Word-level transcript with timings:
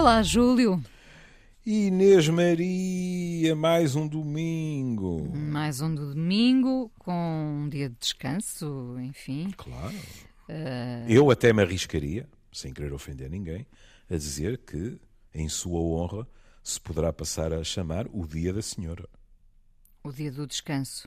Olá, 0.00 0.22
Júlio. 0.22 0.82
Inês 1.64 2.26
Maria, 2.26 3.54
mais 3.54 3.94
um 3.94 4.08
domingo. 4.08 5.30
Mais 5.36 5.82
um 5.82 5.94
domingo 5.94 6.90
com 6.98 7.12
um 7.64 7.68
dia 7.68 7.90
de 7.90 7.96
descanso, 8.00 8.96
enfim. 8.98 9.52
Claro. 9.58 9.94
Uh... 10.48 11.04
Eu 11.06 11.30
até 11.30 11.52
me 11.52 11.60
arriscaria, 11.60 12.26
sem 12.50 12.72
querer 12.72 12.94
ofender 12.94 13.28
ninguém, 13.28 13.66
a 14.10 14.16
dizer 14.16 14.56
que, 14.64 14.98
em 15.34 15.50
sua 15.50 15.78
honra, 15.78 16.26
se 16.64 16.80
poderá 16.80 17.12
passar 17.12 17.52
a 17.52 17.62
chamar 17.62 18.06
o 18.10 18.26
Dia 18.26 18.54
da 18.54 18.62
Senhora. 18.62 19.06
O 20.02 20.10
dia 20.10 20.32
do 20.32 20.46
descanso. 20.46 21.06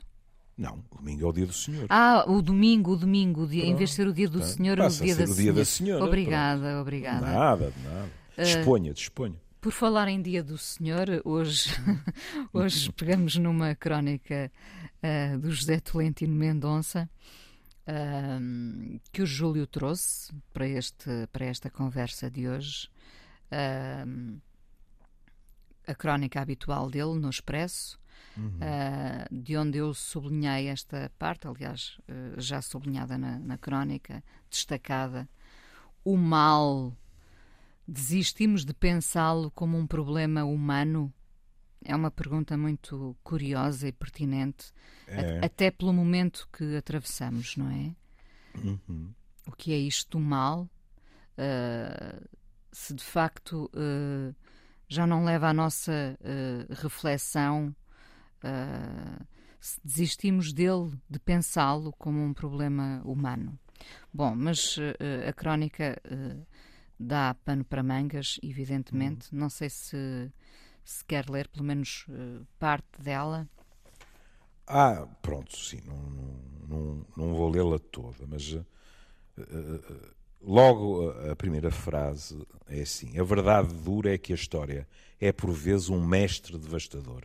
Não, 0.56 0.84
o 0.92 0.98
domingo 0.98 1.24
é 1.24 1.28
o 1.28 1.32
dia 1.32 1.46
do 1.46 1.52
Senhor. 1.52 1.86
Ah, 1.88 2.24
o 2.28 2.40
domingo, 2.40 2.92
o 2.92 2.96
domingo, 2.96 3.42
o 3.42 3.48
dia, 3.48 3.64
em 3.64 3.74
vez 3.74 3.90
de 3.90 3.96
ser 3.96 4.06
o 4.06 4.12
dia 4.12 4.28
do 4.28 4.40
Senhor, 4.40 4.78
é 4.78 4.86
o 4.86 4.88
dia, 4.88 5.16
da, 5.16 5.24
o 5.24 5.34
dia 5.34 5.52
da 5.52 5.64
Senhora. 5.64 6.04
Obrigada, 6.04 6.60
Pronto. 6.60 6.80
obrigada. 6.82 7.26
Nada, 7.26 7.72
nada. 7.82 8.23
Disponha, 8.36 8.90
uh, 8.90 8.94
disponha. 8.94 9.44
Por 9.64 9.72
falar 9.72 10.08
em 10.08 10.20
Dia 10.20 10.42
do 10.42 10.58
Senhor, 10.58 11.06
hoje, 11.24 11.70
hoje 12.52 12.92
pegamos 12.92 13.36
numa 13.36 13.74
crónica 13.74 14.52
uh, 15.02 15.38
do 15.38 15.50
José 15.50 15.80
Tolentino 15.80 16.34
Mendonça 16.34 17.08
uh, 17.88 19.00
que 19.10 19.22
o 19.22 19.26
Júlio 19.26 19.66
trouxe 19.66 20.34
para, 20.52 20.68
este, 20.68 21.26
para 21.32 21.46
esta 21.46 21.70
conversa 21.70 22.30
de 22.30 22.46
hoje. 22.46 22.90
Uh, 23.50 24.38
a 25.86 25.94
crónica 25.94 26.42
habitual 26.42 26.90
dele 26.90 27.18
no 27.18 27.30
Expresso, 27.30 27.98
uhum. 28.36 28.58
de 29.30 29.54
onde 29.54 29.76
eu 29.76 29.92
sublinhei 29.92 30.68
esta 30.68 31.12
parte, 31.18 31.46
aliás, 31.46 31.98
já 32.38 32.62
sublinhada 32.62 33.18
na, 33.18 33.38
na 33.38 33.58
crónica, 33.58 34.24
destacada, 34.50 35.28
o 36.02 36.16
mal 36.16 36.96
Desistimos 37.86 38.64
de 38.64 38.72
pensá-lo 38.72 39.50
como 39.50 39.76
um 39.76 39.86
problema 39.86 40.44
humano? 40.44 41.12
É 41.84 41.94
uma 41.94 42.10
pergunta 42.10 42.56
muito 42.56 43.14
curiosa 43.22 43.86
e 43.88 43.92
pertinente, 43.92 44.72
é. 45.06 45.44
até 45.44 45.70
pelo 45.70 45.92
momento 45.92 46.48
que 46.50 46.76
atravessamos, 46.76 47.56
não 47.58 47.70
é? 47.70 47.94
Uhum. 48.58 49.12
O 49.46 49.52
que 49.52 49.74
é 49.74 49.76
isto 49.76 50.18
do 50.18 50.20
mal? 50.20 50.68
Uh, 51.36 52.26
se 52.72 52.94
de 52.94 53.04
facto 53.04 53.70
uh, 53.74 54.34
já 54.88 55.06
não 55.06 55.24
leva 55.24 55.48
a 55.48 55.52
nossa 55.52 56.18
uh, 56.20 56.74
reflexão, 56.74 57.74
se 59.58 59.80
desistimos 59.82 60.52
dele, 60.52 60.92
de 61.08 61.18
pensá-lo 61.18 61.92
como 61.92 62.22
um 62.22 62.34
problema 62.34 63.00
humano. 63.04 63.58
Bom, 64.12 64.34
mas 64.36 64.76
a 65.26 65.32
crónica 65.32 65.98
dá 66.98 67.34
pano 67.44 67.64
para 67.64 67.82
mangas, 67.82 68.38
evidentemente. 68.42 69.32
Uhum. 69.32 69.40
Não 69.40 69.50
sei 69.50 69.68
se, 69.70 70.32
se 70.84 71.04
quer 71.04 71.28
ler 71.28 71.48
pelo 71.48 71.64
menos 71.64 72.06
uh, 72.08 72.46
parte 72.58 73.00
dela. 73.00 73.48
Ah, 74.66 75.06
pronto, 75.20 75.56
sim, 75.56 75.80
não, 75.84 75.96
não, 76.68 77.06
não, 77.16 77.34
vou 77.34 77.50
lê-la 77.50 77.78
toda, 77.78 78.26
mas 78.26 78.50
uh, 78.52 78.64
uh, 79.38 80.14
logo 80.40 81.10
a 81.30 81.36
primeira 81.36 81.70
frase 81.70 82.46
é 82.66 82.80
assim: 82.80 83.18
a 83.18 83.22
verdade 83.22 83.74
dura 83.74 84.14
é 84.14 84.18
que 84.18 84.32
a 84.32 84.36
história 84.36 84.88
é 85.20 85.32
por 85.32 85.50
vezes 85.52 85.90
um 85.90 86.02
mestre 86.02 86.56
devastador, 86.56 87.24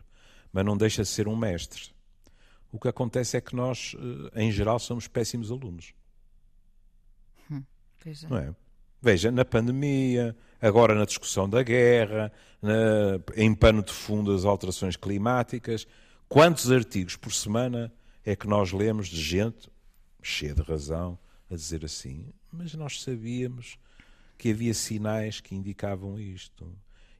mas 0.52 0.64
não 0.64 0.76
deixa 0.76 1.02
de 1.02 1.08
ser 1.08 1.28
um 1.28 1.36
mestre. 1.36 1.94
O 2.72 2.78
que 2.78 2.88
acontece 2.88 3.36
é 3.36 3.40
que 3.40 3.56
nós, 3.56 3.96
em 4.32 4.52
geral, 4.52 4.78
somos 4.78 5.08
péssimos 5.08 5.50
alunos. 5.50 5.92
Hum, 7.50 7.64
é. 8.06 8.28
Não 8.28 8.36
é? 8.38 8.54
Veja, 9.02 9.30
na 9.30 9.44
pandemia, 9.44 10.36
agora 10.60 10.94
na 10.94 11.04
discussão 11.04 11.48
da 11.48 11.62
guerra, 11.62 12.30
na, 12.60 13.20
em 13.36 13.54
pano 13.54 13.82
de 13.82 13.92
fundo 13.92 14.34
as 14.34 14.44
alterações 14.44 14.96
climáticas, 14.96 15.86
quantos 16.28 16.70
artigos 16.70 17.16
por 17.16 17.32
semana 17.32 17.92
é 18.24 18.36
que 18.36 18.46
nós 18.46 18.72
lemos 18.72 19.08
de 19.08 19.20
gente, 19.20 19.70
cheia 20.22 20.54
de 20.54 20.62
razão, 20.62 21.18
a 21.50 21.54
dizer 21.54 21.84
assim, 21.84 22.26
mas 22.52 22.74
nós 22.74 23.02
sabíamos 23.02 23.78
que 24.36 24.50
havia 24.50 24.74
sinais 24.74 25.40
que 25.40 25.54
indicavam 25.54 26.18
isto. 26.18 26.72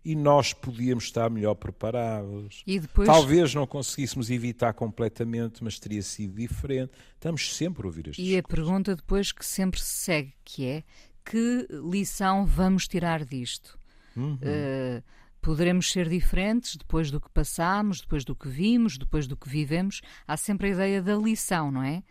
E 0.03 0.15
nós 0.15 0.55
podíamos 0.55 1.05
estar 1.05 1.29
melhor 1.29 1.55
preparados. 1.55 2.63
Depois... 2.67 3.07
Talvez 3.07 3.55
não 3.55 3.67
conseguíssemos 3.67 4.31
evitar 4.31 4.73
completamente, 4.73 5.63
mas 5.63 5.79
teria 5.79 6.01
sido 6.01 6.37
diferente. 6.37 6.93
Estamos 7.15 7.55
sempre 7.55 7.83
a 7.83 7.87
ouvir 7.87 8.09
estes 8.09 8.27
E 8.27 8.39
a 8.39 8.43
pergunta 8.43 8.97
depois 8.97 9.31
que 9.31 9.45
sempre 9.45 9.79
se 9.79 10.05
segue, 10.05 10.33
que 10.43 10.65
é 10.67 10.85
que 11.25 11.67
lição 11.91 12.45
vamos 12.45 12.89
tirar 12.89 13.25
disto? 13.25 13.79
Uhum. 14.17 14.35
Uh, 14.35 15.03
poderemos 15.41 15.91
ser 15.91 16.09
diferentes 16.09 16.77
depois 16.77 17.11
do 17.11 17.21
que 17.21 17.31
passamos, 17.31 18.01
depois 18.01 18.25
do 18.25 18.35
que 18.35 18.49
vimos, 18.49 18.99
depois 18.99 19.27
do 19.27 19.37
que 19.37 19.49
vivemos. 19.49 20.01
Há 20.27 20.37
sempre 20.37 20.69
a 20.69 20.71
ideia 20.71 21.03
da 21.03 21.17
lição, 21.17 21.71
não 21.71 21.83
é? 21.83 22.03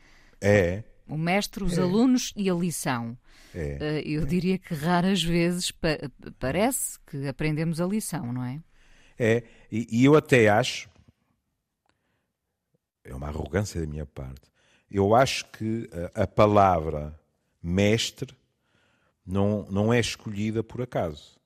É. 0.41 0.83
O 1.07 1.17
mestre, 1.17 1.63
os 1.63 1.77
é. 1.77 1.81
alunos 1.81 2.33
e 2.35 2.49
a 2.49 2.53
lição. 2.53 3.17
É. 3.53 3.77
Uh, 4.03 4.07
eu 4.07 4.21
é. 4.23 4.25
diria 4.25 4.57
que 4.57 4.73
raras 4.73 5.23
vezes 5.23 5.71
pa 5.71 5.97
parece 6.39 6.99
que 7.07 7.27
aprendemos 7.27 7.81
a 7.81 7.85
lição, 7.85 8.31
não 8.31 8.43
é? 8.43 8.61
É, 9.17 9.43
e, 9.71 9.87
e 9.91 10.05
eu 10.05 10.15
até 10.15 10.47
acho, 10.47 10.89
é 13.03 13.13
uma 13.13 13.27
arrogância 13.27 13.81
da 13.81 13.87
minha 13.87 14.05
parte, 14.05 14.49
eu 14.89 15.13
acho 15.13 15.45
que 15.51 15.89
a, 16.15 16.23
a 16.23 16.27
palavra 16.27 17.19
mestre 17.61 18.33
não, 19.29 19.63
não 19.69 19.93
é 19.93 19.99
escolhida 19.99 20.63
por 20.63 20.81
acaso. 20.81 21.39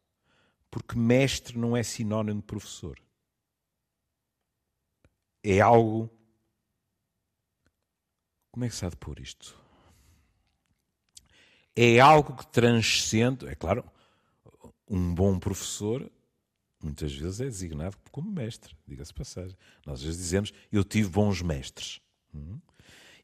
Porque 0.72 0.98
mestre 0.98 1.58
não 1.58 1.76
é 1.76 1.84
sinónimo 1.84 2.40
de 2.40 2.48
professor. 2.48 2.98
É 5.44 5.60
algo. 5.60 6.10
Como 8.52 8.66
é 8.66 8.70
que 8.70 8.76
se 8.76 8.86
há 8.86 8.90
de 8.90 8.96
pôr 8.96 9.20
isto? 9.20 9.60
É 11.76 12.00
algo 12.00 12.38
que 12.38 12.48
transcende. 12.48 13.48
É 13.48 13.56
claro, 13.56 13.84
um 14.88 15.14
bom 15.14 15.38
professor 15.38 16.10
muitas 16.82 17.14
vezes 17.14 17.40
é 17.40 17.46
designado 17.46 17.98
como 18.12 18.30
mestre, 18.30 18.76
diga-se 18.88 19.14
passagem. 19.14 19.58
Nós 19.86 20.00
às 20.00 20.04
vezes 20.04 20.20
dizemos, 20.20 20.54
eu 20.72 20.84
tive 20.84 21.10
bons 21.10 21.42
mestres. 21.42 22.02
Hum? 22.34 22.60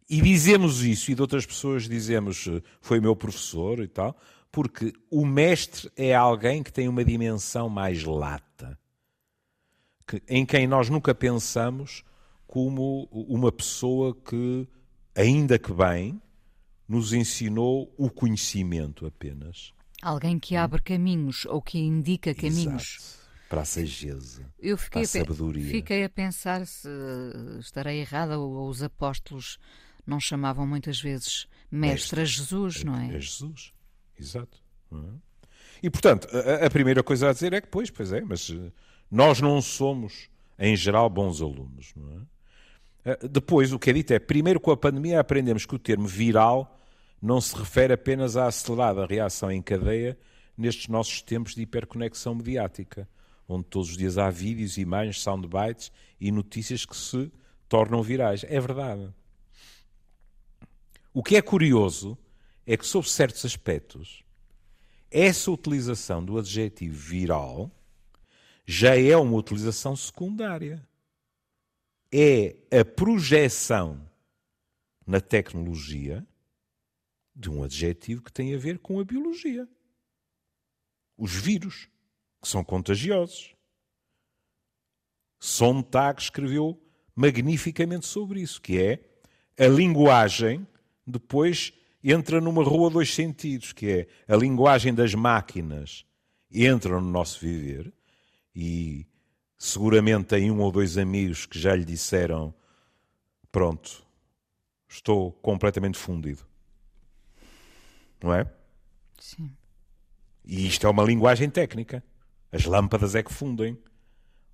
E 0.10 0.22
dizemos 0.22 0.82
isso, 0.82 1.12
e 1.12 1.16
de 1.16 1.22
outras 1.22 1.46
pessoas 1.46 1.88
dizemos, 1.88 2.48
foi 2.82 3.00
meu 3.00 3.16
professor 3.16 3.80
e 3.80 3.88
tal, 3.88 4.18
porque 4.52 4.94
o 5.10 5.26
mestre 5.26 5.92
é 5.96 6.14
alguém 6.14 6.64
que 6.64 6.74
tem 6.74 6.88
uma 6.88 7.06
dimensão 7.06 7.70
mais 7.70 8.04
lata, 8.04 8.78
que, 10.08 10.22
em 10.28 10.46
quem 10.46 10.68
nós 10.68 10.90
nunca 10.90 11.14
pensamos 11.14 12.04
como 12.48 13.08
uma 13.12 13.52
pessoa 13.52 14.16
que, 14.16 14.68
ainda 15.16 15.60
que 15.60 15.72
bem, 15.72 16.20
nos 16.88 17.14
ensinou 17.14 17.94
o 17.96 18.10
conhecimento 18.10 19.06
apenas. 19.06 19.72
Alguém 20.02 20.40
que 20.40 20.56
abre 20.56 20.82
caminhos 20.82 21.46
ou 21.46 21.62
que 21.62 21.78
indica 21.78 22.34
caminhos. 22.34 22.98
Exato. 22.98 23.20
Para 23.48 23.62
a 23.62 23.66
sageza, 23.66 24.46
Eu 24.60 24.78
fiquei 24.78 25.02
para 25.02 25.22
a 25.22 25.24
sabedoria. 25.24 25.72
Fiquei 25.72 26.04
a 26.04 26.10
pensar 26.10 26.68
se 26.68 26.88
estarei 27.60 28.00
errada 28.00 28.38
ou 28.38 28.70
os 28.70 28.84
apóstolos 28.84 29.58
não 30.06 30.20
chamavam 30.20 30.68
muitas 30.68 31.02
vezes 31.02 31.48
mestre, 31.72 32.20
mestre. 32.20 32.22
a 32.22 32.26
Jesus, 32.26 32.84
não 32.84 32.96
é? 32.96 33.16
É 33.16 33.20
Jesus. 33.20 33.74
Exato. 34.20 34.62
E, 35.82 35.90
portanto, 35.90 36.28
a, 36.36 36.66
a, 36.66 36.70
primeira 36.70 37.02
coisa 37.02 37.30
a 37.30 37.34
dizer 37.34 37.54
é 37.54 37.62
que, 37.62 37.68
pois, 37.68 37.90
pois 37.90 38.12
é, 38.12 38.22
mas 38.22 38.50
eh, 38.50 38.72
nós 39.10 39.40
não 39.40 39.62
somos, 39.62 40.30
em 40.58 40.76
geral, 40.76 41.10
bons 41.10 41.42
alunos. 41.42 41.94
É? 43.06 43.12
Eh, 43.12 43.28
depois, 43.30 43.72
o 43.72 43.80
que 43.80 43.90
é 43.90 43.94
dito 43.94 44.12
é, 44.12 44.20
primeiro 44.20 44.60
com 44.60 44.72
a 44.72 44.78
pandemia 44.78 45.20
aprendemos 45.20 45.66
que 45.66 45.76
o 45.76 45.80
termo 45.80 46.08
viral 46.08 46.78
não 47.22 47.40
se 47.40 47.56
refere 47.56 47.94
apenas 47.94 48.36
à 48.36 48.48
acelerada 48.48 49.06
reação 49.06 49.52
em 49.52 49.62
cadeia 49.62 50.18
nestes 50.58 50.88
nossos 50.88 51.22
tempos 51.22 51.56
de 51.56 51.62
hiperconexão 51.62 52.36
mediática, 52.36 53.08
onde 53.48 53.66
todos 53.66 53.90
os 53.92 53.98
dias 53.98 54.18
há 54.18 54.30
vídeos, 54.30 54.78
imagens, 54.78 55.22
soundbites 55.22 55.92
e 56.20 56.32
notícias 56.32 56.86
que 56.86 56.96
se 56.96 57.32
tornam 57.70 58.04
virais. 58.04 58.44
É 58.48 58.60
verdade. 58.60 59.10
O 61.14 61.24
que 61.24 61.38
é 61.38 61.42
curioso 61.42 62.18
é 62.72 62.78
que, 62.78 62.86
sob 62.86 63.10
certos 63.10 63.44
aspectos, 63.44 64.24
essa 65.10 65.50
utilização 65.50 66.24
do 66.24 66.38
adjetivo 66.38 66.96
viral 66.96 67.72
já 68.64 68.96
é 68.96 69.18
uma 69.18 69.36
utilização 69.36 69.96
secundária. 69.96 70.88
É 72.14 72.58
a 72.80 72.86
projeção 72.86 74.08
na 75.04 75.20
tecnologia 75.20 76.24
de 77.36 77.50
um 77.50 77.64
adjetivo 77.64 78.22
que 78.22 78.32
tem 78.32 78.54
a 78.54 78.58
ver 78.60 78.78
com 78.78 79.00
a 79.00 79.04
biologia. 79.04 79.68
Os 81.18 81.34
vírus, 81.34 81.90
que 82.40 82.48
são 82.48 82.64
contagiosos. 82.64 83.56
Sontag 85.40 86.22
escreveu 86.22 86.80
magnificamente 87.16 88.06
sobre 88.06 88.42
isso, 88.42 88.62
que 88.62 88.80
é 88.80 89.04
a 89.58 89.68
linguagem 89.68 90.68
depois 91.08 91.74
entra 92.04 92.40
numa 92.40 92.64
rua 92.64 92.90
dois 92.90 93.14
sentidos, 93.14 93.74
que 93.74 94.08
é 94.28 94.34
a 94.34 94.38
linguagem 94.38 94.94
das 94.94 95.14
máquinas 95.14 96.06
entram 96.52 97.00
no 97.00 97.10
nosso 97.10 97.40
viver 97.40 97.94
e 98.56 99.06
seguramente 99.58 100.26
tem 100.26 100.50
um 100.50 100.60
ou 100.62 100.72
dois 100.72 100.98
amigos 100.98 101.46
que 101.46 101.60
já 101.60 101.76
lhe 101.76 101.86
disseram: 101.86 102.54
Pronto, 103.52 104.04
estou 104.88 105.32
completamente 105.34 105.98
fundido. 105.98 106.44
Não 108.22 108.34
é? 108.34 108.52
Sim. 109.20 109.52
E 110.46 110.68
isto 110.68 110.88
é 110.88 110.90
uma 110.90 111.04
linguagem 111.04 111.50
técnica. 111.50 112.04
As 112.52 112.66
lâmpadas 112.66 113.16
é 113.16 113.22
que 113.22 113.32
fundem. 113.32 113.78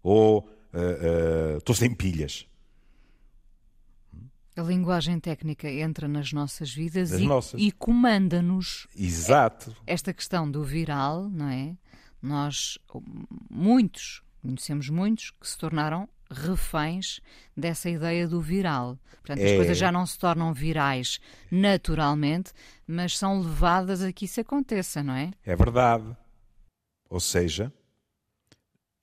Ou 0.03 0.39
uh, 0.39 0.43
uh, 0.43 1.57
estou 1.57 1.73
sem 1.73 1.93
pilhas. 1.93 2.45
A 4.55 4.61
linguagem 4.61 5.19
técnica 5.19 5.69
entra 5.69 6.07
nas 6.07 6.31
nossas 6.31 6.73
vidas 6.73 7.11
Nas 7.11 7.19
e, 7.19 7.25
nossas. 7.25 7.61
e 7.61 7.71
comanda-nos. 7.71 8.87
Exato. 8.95 9.75
Esta 9.85 10.13
questão 10.13 10.49
do 10.49 10.63
viral, 10.63 11.29
não 11.29 11.49
é? 11.49 11.75
Nós, 12.21 12.77
muitos, 13.49 14.23
conhecemos 14.41 14.89
muitos 14.89 15.31
que 15.31 15.47
se 15.47 15.57
tornaram 15.57 16.07
reféns 16.31 17.19
dessa 17.55 17.89
ideia 17.89 18.27
do 18.27 18.39
viral. 18.41 18.97
Portanto, 19.21 19.43
as 19.43 19.51
É. 19.51 19.57
coisas 19.57 19.77
já 19.77 19.91
não 19.91 20.05
se 20.05 20.17
tornam 20.17 20.53
virais 20.53 21.19
naturalmente, 21.51 22.51
mas 22.87 23.17
são 23.17 23.41
levadas 23.41 24.01
a 24.01 24.11
que 24.13 24.25
isso 24.25 24.39
aconteça, 24.39 25.03
não 25.03 25.13
é? 25.13 25.31
É 25.45 25.55
verdade. 25.55 26.15
Ou 27.09 27.19
seja, 27.19 27.71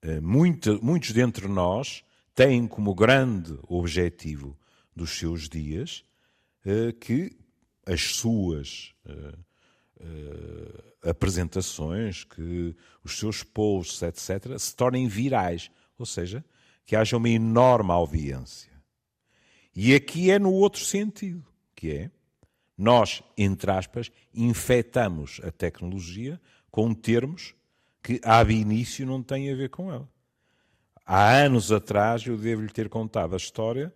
eh, 0.01 0.21
muito- 0.21 0.83
muitos 0.83 1.13
dentre 1.13 1.47
nós 1.47 2.03
têm 2.35 2.67
como 2.67 2.95
grande 2.95 3.57
objetivo 3.69 4.57
dos 4.95 5.11
seus 5.19 5.49
dias 5.49 6.05
eh, 6.65 6.93
que 6.93 7.37
as 7.87 8.03
suas 8.15 8.95
eh, 9.07 9.35
eh, 10.01 11.11
apresentações, 11.11 12.25
que 12.25 12.77
os 13.03 13.19
seus 13.19 13.43
posts, 13.43 14.03
etc., 14.03 14.59
se 14.59 14.75
tornem 14.75 15.09
virais. 15.09 15.71
Ou 15.99 16.07
seja, 16.07 16.45
que 16.85 16.97
haja 16.97 17.17
uma 17.17 17.29
enorme 17.29 17.93
audiência. 17.93 18.73
E 19.75 19.95
aqui 19.95 20.31
é 20.31 20.39
no 20.39 20.53
outro 20.53 20.85
sentido, 20.85 21.45
que 21.75 21.91
é 21.91 22.11
nós, 22.77 23.23
entre 23.37 23.71
aspas, 23.71 24.11
infectamos 24.35 25.41
a 25.45 25.51
tecnologia 25.51 26.41
com 26.71 26.93
termos 26.93 27.55
que, 28.03 28.21
ab 28.25 28.53
início, 28.53 29.07
não 29.07 29.23
têm 29.23 29.51
a 29.53 29.55
ver 29.55 29.71
com 29.71 29.93
ela. 29.93 30.09
Há 31.07 31.33
anos 31.33 31.71
atrás, 31.71 32.27
eu 32.27 32.37
devo-lhe 32.37 32.73
ter 32.73 32.89
contado 32.89 33.35
a 33.35 33.37
história 33.37 33.93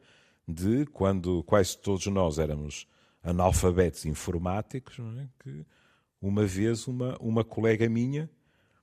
de 0.46 0.86
quando 0.86 1.42
quase 1.42 1.76
todos 1.76 2.06
nós 2.06 2.38
éramos 2.38 2.86
analfabetos 3.22 4.06
informáticos, 4.06 4.98
é? 5.18 5.28
que 5.40 5.66
uma 6.20 6.46
vez 6.46 6.86
uma, 6.86 7.16
uma 7.20 7.44
colega 7.44 7.88
minha, 7.88 8.30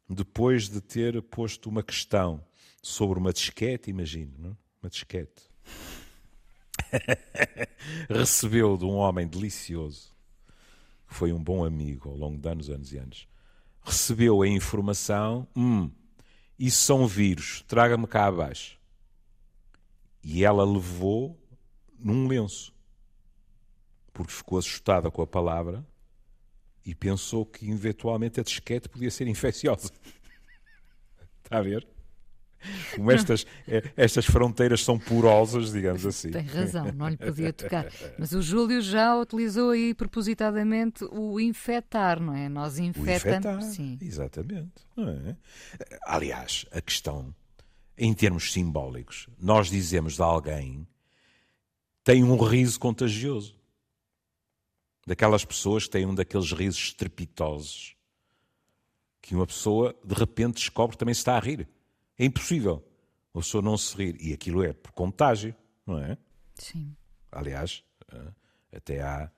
depois 0.09 0.67
de 0.69 0.81
ter 0.81 1.21
posto 1.21 1.69
uma 1.69 1.81
questão 1.81 2.43
sobre 2.81 3.17
uma 3.17 3.31
disquete, 3.31 3.89
imagino, 3.89 4.33
não 4.37 4.49
é? 4.51 4.55
uma 4.81 4.89
disquete, 4.89 5.49
recebeu 8.09 8.77
de 8.77 8.83
um 8.83 8.95
homem 8.95 9.25
delicioso, 9.25 10.13
que 11.07 11.13
foi 11.13 11.31
um 11.31 11.41
bom 11.41 11.63
amigo 11.63 12.09
ao 12.09 12.17
longo 12.17 12.37
de 12.37 12.49
anos, 12.49 12.69
anos 12.69 12.91
e 12.91 12.97
anos, 12.97 13.27
recebeu 13.81 14.41
a 14.41 14.47
informação, 14.47 15.47
hum, 15.55 15.89
isso 16.59 16.83
são 16.83 17.07
vírus, 17.07 17.63
traga-me 17.67 18.07
cá 18.07 18.25
abaixo. 18.27 18.77
E 20.23 20.43
ela 20.43 20.63
levou 20.63 21.37
num 21.99 22.27
lenço, 22.27 22.73
porque 24.11 24.31
ficou 24.31 24.57
assustada 24.57 25.09
com 25.09 25.21
a 25.21 25.27
palavra 25.27 25.85
e 26.85 26.93
pensou 26.93 27.45
que 27.45 27.69
eventualmente 27.69 28.39
a 28.39 28.43
disquete 28.43 28.89
podia 28.89 29.09
ser 29.09 29.27
infecciosa. 29.27 29.91
Está 31.43 31.57
a 31.57 31.61
ver? 31.61 31.87
Como 32.95 33.11
estas, 33.11 33.45
eh, 33.67 33.83
estas 33.97 34.25
fronteiras 34.25 34.83
são 34.83 34.97
porosas, 34.97 35.71
digamos 35.71 36.05
assim. 36.05 36.31
Tem 36.31 36.45
razão, 36.45 36.91
não 36.93 37.09
lhe 37.09 37.17
podia 37.17 37.51
tocar. 37.51 37.87
Mas 38.17 38.31
o 38.31 38.41
Júlio 38.41 38.81
já 38.81 39.15
utilizou 39.17 39.71
aí 39.71 39.93
propositadamente 39.93 41.03
o 41.11 41.39
infectar, 41.39 42.21
não 42.21 42.33
é? 42.33 42.47
Nós 42.47 42.79
infectamos. 42.79 43.65
Sim. 43.65 43.97
exatamente. 44.01 44.71
é? 44.97 45.35
Aliás, 46.05 46.65
a 46.71 46.81
questão, 46.81 47.33
em 47.97 48.13
termos 48.13 48.53
simbólicos, 48.53 49.27
nós 49.39 49.69
dizemos 49.69 50.15
de 50.15 50.21
alguém 50.21 50.87
tem 52.03 52.23
um 52.23 52.37
riso 52.37 52.79
contagioso. 52.79 53.55
Daquelas 55.05 55.43
pessoas 55.43 55.83
que 55.85 55.91
têm 55.91 56.05
um 56.05 56.15
daqueles 56.15 56.51
risos 56.51 56.81
estrepitosos 56.85 57.95
que 59.21 59.35
uma 59.35 59.47
pessoa 59.47 59.95
de 60.03 60.13
repente 60.13 60.55
descobre 60.55 60.95
que 60.95 60.99
também 60.99 61.13
se 61.13 61.21
está 61.21 61.35
a 61.35 61.39
rir. 61.39 61.67
É 62.17 62.25
impossível 62.25 62.83
a 63.33 63.39
pessoa 63.39 63.61
não 63.61 63.77
se 63.77 63.95
rir. 63.95 64.17
E 64.19 64.33
aquilo 64.33 64.63
é 64.63 64.73
por 64.73 64.91
contágio, 64.91 65.55
não 65.85 65.97
é? 65.97 66.17
Sim. 66.55 66.95
Aliás, 67.31 67.83
até 68.71 69.01
há, 69.01 69.31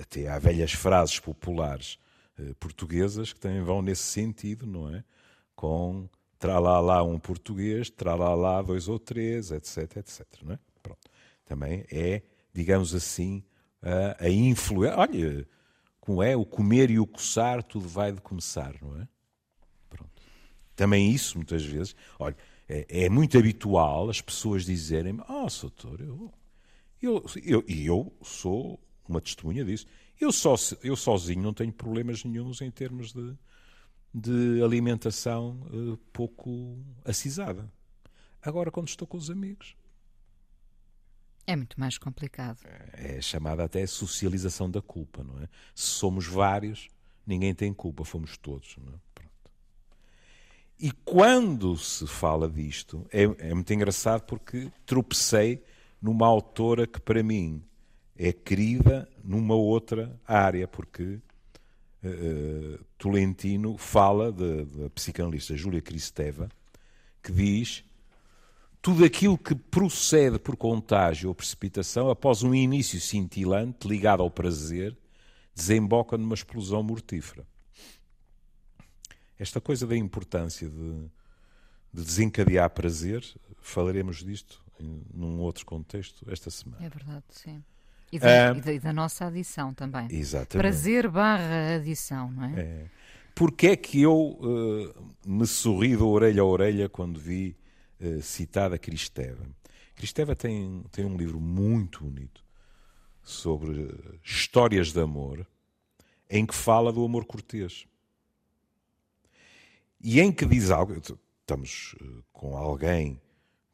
até 0.00 0.28
há 0.28 0.38
velhas 0.38 0.72
frases 0.72 1.18
populares 1.20 1.98
eh, 2.38 2.54
portuguesas 2.58 3.32
que 3.32 3.40
também 3.40 3.62
vão 3.62 3.82
nesse 3.82 4.02
sentido, 4.02 4.66
não 4.66 4.94
é? 4.94 5.04
Com 5.54 6.08
tralalá 6.38 7.02
um 7.02 7.18
português, 7.18 7.90
tralalá 7.90 8.62
dois 8.62 8.88
ou 8.88 8.98
três, 8.98 9.52
etc, 9.52 9.98
etc, 9.98 10.26
não 10.42 10.54
é? 10.54 10.58
Também 11.52 11.84
é, 11.92 12.22
digamos 12.54 12.94
assim, 12.94 13.44
a, 13.82 14.24
a 14.24 14.30
influência. 14.30 14.96
Olha, 14.96 15.46
como 16.00 16.22
é 16.22 16.34
o 16.34 16.46
comer 16.46 16.90
e 16.90 16.98
o 16.98 17.06
coçar, 17.06 17.62
tudo 17.62 17.86
vai 17.86 18.10
de 18.10 18.22
começar, 18.22 18.74
não 18.80 18.98
é? 18.98 19.06
Pronto. 19.90 20.10
Também 20.74 21.10
isso, 21.10 21.36
muitas 21.36 21.62
vezes, 21.62 21.94
olha, 22.18 22.34
é, 22.66 23.04
é 23.04 23.08
muito 23.10 23.36
habitual 23.36 24.08
as 24.08 24.22
pessoas 24.22 24.64
dizerem 24.64 25.20
oh, 25.28 25.46
doutor, 25.60 26.00
eu, 26.00 26.32
eu, 27.02 27.22
eu, 27.44 27.64
eu 27.68 28.12
sou 28.22 28.80
uma 29.06 29.20
testemunha 29.20 29.62
disso. 29.62 29.84
Eu, 30.18 30.32
só, 30.32 30.54
eu 30.82 30.96
sozinho 30.96 31.42
não 31.42 31.52
tenho 31.52 31.72
problemas 31.72 32.24
nenhums 32.24 32.62
em 32.62 32.70
termos 32.70 33.12
de, 33.12 33.36
de 34.14 34.62
alimentação 34.62 35.60
uh, 35.70 35.98
pouco 36.14 36.78
acisada. 37.04 37.70
Agora, 38.40 38.70
quando 38.70 38.88
estou 38.88 39.06
com 39.06 39.18
os 39.18 39.28
amigos, 39.28 39.76
É 41.46 41.56
muito 41.56 41.78
mais 41.78 41.98
complicado. 41.98 42.58
é 42.92 43.20
chamada 43.20 43.64
até 43.64 43.86
socialização 43.86 44.70
da 44.70 44.80
culpa, 44.80 45.24
não 45.24 45.40
é? 45.42 45.48
Se 45.74 45.86
somos 45.86 46.26
vários, 46.26 46.88
ninguém 47.26 47.54
tem 47.54 47.72
culpa, 47.72 48.04
fomos 48.04 48.36
todos. 48.36 48.76
Não 48.76 48.92
é? 48.92 48.96
Pronto. 49.14 49.30
E 50.78 50.90
quando 51.04 51.76
se 51.76 52.06
fala 52.06 52.48
disto, 52.48 53.06
é, 53.10 53.22
é 53.22 53.54
muito 53.54 53.72
engraçado 53.72 54.22
porque 54.22 54.70
tropecei 54.86 55.62
numa 56.00 56.26
autora 56.26 56.86
que 56.86 57.00
para 57.00 57.22
mim 57.22 57.62
é 58.16 58.32
querida 58.32 59.08
numa 59.22 59.54
outra 59.54 60.18
área, 60.26 60.68
porque 60.68 61.20
uh, 62.04 62.84
Tolentino 62.98 63.76
fala 63.76 64.30
da 64.32 64.90
psicanalista 64.90 65.56
Júlia 65.56 65.80
Kristeva, 65.80 66.48
que 67.22 67.32
diz 67.32 67.84
tudo 68.82 69.04
aquilo 69.04 69.38
que 69.38 69.54
procede 69.54 70.38
por 70.40 70.56
contágio 70.56 71.28
ou 71.28 71.34
precipitação, 71.34 72.10
após 72.10 72.42
um 72.42 72.52
início 72.54 73.00
cintilante 73.00 73.86
ligado 73.88 74.22
ao 74.22 74.30
prazer, 74.30 74.96
desemboca 75.54 76.18
numa 76.18 76.34
explosão 76.34 76.82
mortífera. 76.82 77.46
Esta 79.38 79.60
coisa 79.60 79.86
da 79.86 79.96
importância 79.96 80.68
de, 80.68 80.92
de 81.92 82.04
desencadear 82.04 82.68
prazer, 82.70 83.24
falaremos 83.60 84.22
disto 84.24 84.60
em, 84.80 85.02
num 85.12 85.38
outro 85.40 85.64
contexto 85.66 86.24
esta 86.30 86.50
semana. 86.50 86.84
É 86.84 86.88
verdade, 86.88 87.24
sim. 87.30 87.62
E 88.10 88.18
da, 88.18 88.50
Ah, 88.50 88.56
e 88.56 88.60
da- 88.60 88.72
e 88.72 88.78
da 88.80 88.92
nossa 88.92 89.26
adição 89.26 89.72
também. 89.72 90.06
Exatamente. 90.10 90.58
Prazer 90.58 91.08
barra 91.08 91.76
adição, 91.76 92.30
não 92.30 92.44
é? 92.44 92.60
É. 92.60 92.86
Porque 93.34 93.68
é 93.68 93.76
que 93.76 94.02
eu 94.02 94.38
eh, 94.42 95.00
me 95.26 95.46
sorri 95.46 95.96
de 95.96 96.02
orelha 96.02 96.42
a 96.42 96.44
orelha 96.44 96.88
quando 96.88 97.18
vi 97.18 97.56
citada 98.20 98.78
Cristeva? 98.78 99.46
Cristeva 99.94 100.34
tem, 100.34 100.84
tem 100.90 101.04
um 101.04 101.16
livro 101.16 101.40
muito 101.40 102.04
bonito 102.04 102.44
sobre 103.22 103.84
eh, 103.84 104.18
histórias 104.24 104.92
de 104.92 105.00
amor, 105.00 105.46
em 106.28 106.44
que 106.44 106.54
fala 106.54 106.92
do 106.92 107.04
amor 107.04 107.24
cortês. 107.24 107.86
E 110.00 110.20
em 110.20 110.32
que 110.32 110.44
diz 110.44 110.70
algo, 110.70 110.94
estamos 110.94 111.94
eh, 112.00 112.22
com 112.32 112.56
alguém 112.56 113.20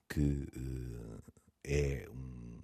que 0.09 0.49
eh, 1.65 2.05
é 2.05 2.09
um, 2.11 2.59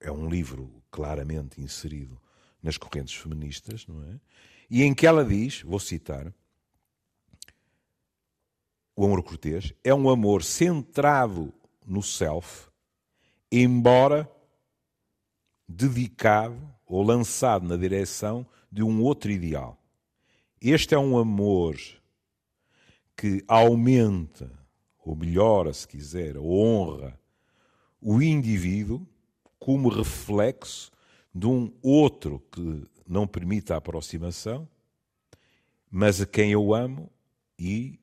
é 0.00 0.12
um 0.12 0.28
livro 0.28 0.82
claramente 0.90 1.60
inserido 1.60 2.20
nas 2.62 2.76
correntes 2.76 3.14
feministas, 3.14 3.86
não 3.86 4.02
é? 4.04 4.20
E 4.68 4.82
em 4.82 4.94
que 4.94 5.06
ela 5.06 5.24
diz, 5.24 5.62
vou 5.62 5.78
citar, 5.78 6.32
o 8.94 9.04
amor 9.04 9.22
cortês 9.22 9.72
é 9.82 9.94
um 9.94 10.08
amor 10.08 10.42
centrado 10.42 11.52
no 11.86 12.02
self, 12.02 12.68
embora 13.50 14.30
dedicado 15.68 16.56
ou 16.86 17.02
lançado 17.02 17.66
na 17.66 17.76
direção 17.76 18.46
de 18.70 18.82
um 18.82 19.02
outro 19.02 19.30
ideal. 19.30 19.78
Este 20.60 20.94
é 20.94 20.98
um 20.98 21.18
amor 21.18 21.76
que 23.16 23.42
aumenta, 23.48 24.50
ou 25.04 25.16
melhora, 25.16 25.72
se 25.72 25.86
quiser, 25.86 26.36
ou 26.36 26.52
honra 26.52 27.18
o 28.00 28.20
indivíduo 28.20 29.06
como 29.58 29.88
reflexo 29.88 30.90
de 31.34 31.46
um 31.46 31.72
outro 31.82 32.40
que 32.50 32.86
não 33.06 33.26
permite 33.26 33.72
a 33.72 33.76
aproximação, 33.76 34.68
mas 35.90 36.20
a 36.20 36.26
quem 36.26 36.50
eu 36.50 36.74
amo 36.74 37.10
e 37.58 37.98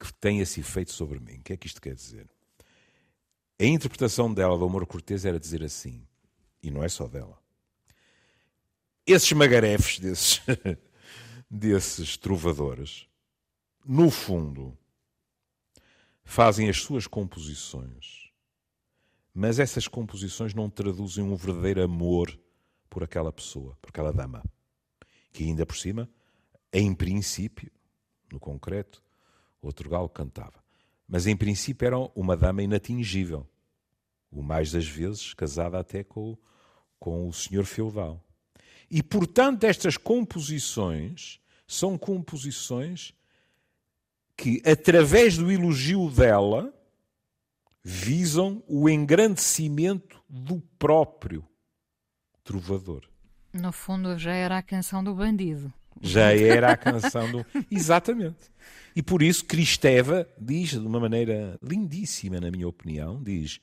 que 0.00 0.12
tem 0.14 0.40
esse 0.40 0.60
efeito 0.60 0.92
sobre 0.92 1.20
mim. 1.20 1.36
O 1.36 1.42
que 1.42 1.52
é 1.52 1.56
que 1.58 1.66
isto 1.66 1.80
quer 1.80 1.94
dizer? 1.94 2.26
A 3.60 3.64
interpretação 3.64 4.32
dela 4.32 4.56
do 4.56 4.64
amor 4.64 4.86
cortês 4.86 5.26
era 5.26 5.38
dizer 5.38 5.62
assim, 5.62 6.06
e 6.62 6.70
não 6.70 6.82
é 6.82 6.88
só 6.88 7.06
dela. 7.06 7.38
Esses 9.06 9.30
magarefes 9.32 9.98
desses, 9.98 10.40
desses 11.50 12.16
trovadores, 12.16 13.06
no 13.84 14.10
fundo, 14.10 14.76
fazem 16.24 16.70
as 16.70 16.80
suas 16.80 17.06
composições, 17.06 18.30
mas 19.34 19.58
essas 19.58 19.86
composições 19.86 20.54
não 20.54 20.70
traduzem 20.70 21.22
um 21.22 21.36
verdadeiro 21.36 21.82
amor 21.82 22.38
por 22.88 23.04
aquela 23.04 23.30
pessoa, 23.30 23.76
por 23.82 23.90
aquela 23.90 24.12
dama, 24.12 24.42
que 25.32 25.44
ainda 25.44 25.66
por 25.66 25.76
cima, 25.76 26.08
em 26.72 26.94
princípio, 26.94 27.70
no 28.32 28.40
concreto, 28.40 29.02
outro 29.60 29.88
galo 29.88 30.08
cantava. 30.08 30.62
Mas 31.08 31.26
em 31.26 31.36
princípio 31.36 31.86
era 31.86 31.98
uma 32.14 32.36
dama 32.36 32.62
inatingível, 32.62 33.46
o 34.30 34.42
mais 34.42 34.70
das 34.70 34.86
vezes 34.86 35.34
casada 35.34 35.78
até 35.78 36.04
com, 36.04 36.36
com 36.98 37.28
o 37.28 37.32
senhor 37.32 37.64
feudal. 37.64 38.24
E 38.90 39.02
portanto, 39.02 39.64
estas 39.64 39.96
composições 39.96 41.40
são 41.66 41.96
composições 41.96 43.12
que, 44.36 44.62
através 44.64 45.36
do 45.36 45.50
elogio 45.50 46.10
dela, 46.10 46.72
visam 47.82 48.62
o 48.66 48.88
engrandecimento 48.88 50.22
do 50.28 50.60
próprio 50.78 51.46
trovador. 52.42 53.08
No 53.52 53.72
fundo, 53.72 54.18
já 54.18 54.32
era 54.32 54.58
a 54.58 54.62
canção 54.62 55.02
do 55.02 55.14
bandido. 55.14 55.72
Já 56.00 56.32
era 56.34 56.72
a 56.72 56.76
canção 56.76 57.30
do. 57.30 57.46
Exatamente. 57.70 58.50
E 58.94 59.02
por 59.02 59.22
isso 59.22 59.44
Cristeva 59.44 60.28
diz 60.38 60.70
de 60.70 60.78
uma 60.78 61.00
maneira 61.00 61.58
lindíssima, 61.62 62.40
na 62.40 62.50
minha 62.50 62.68
opinião, 62.68 63.22
diz 63.22 63.60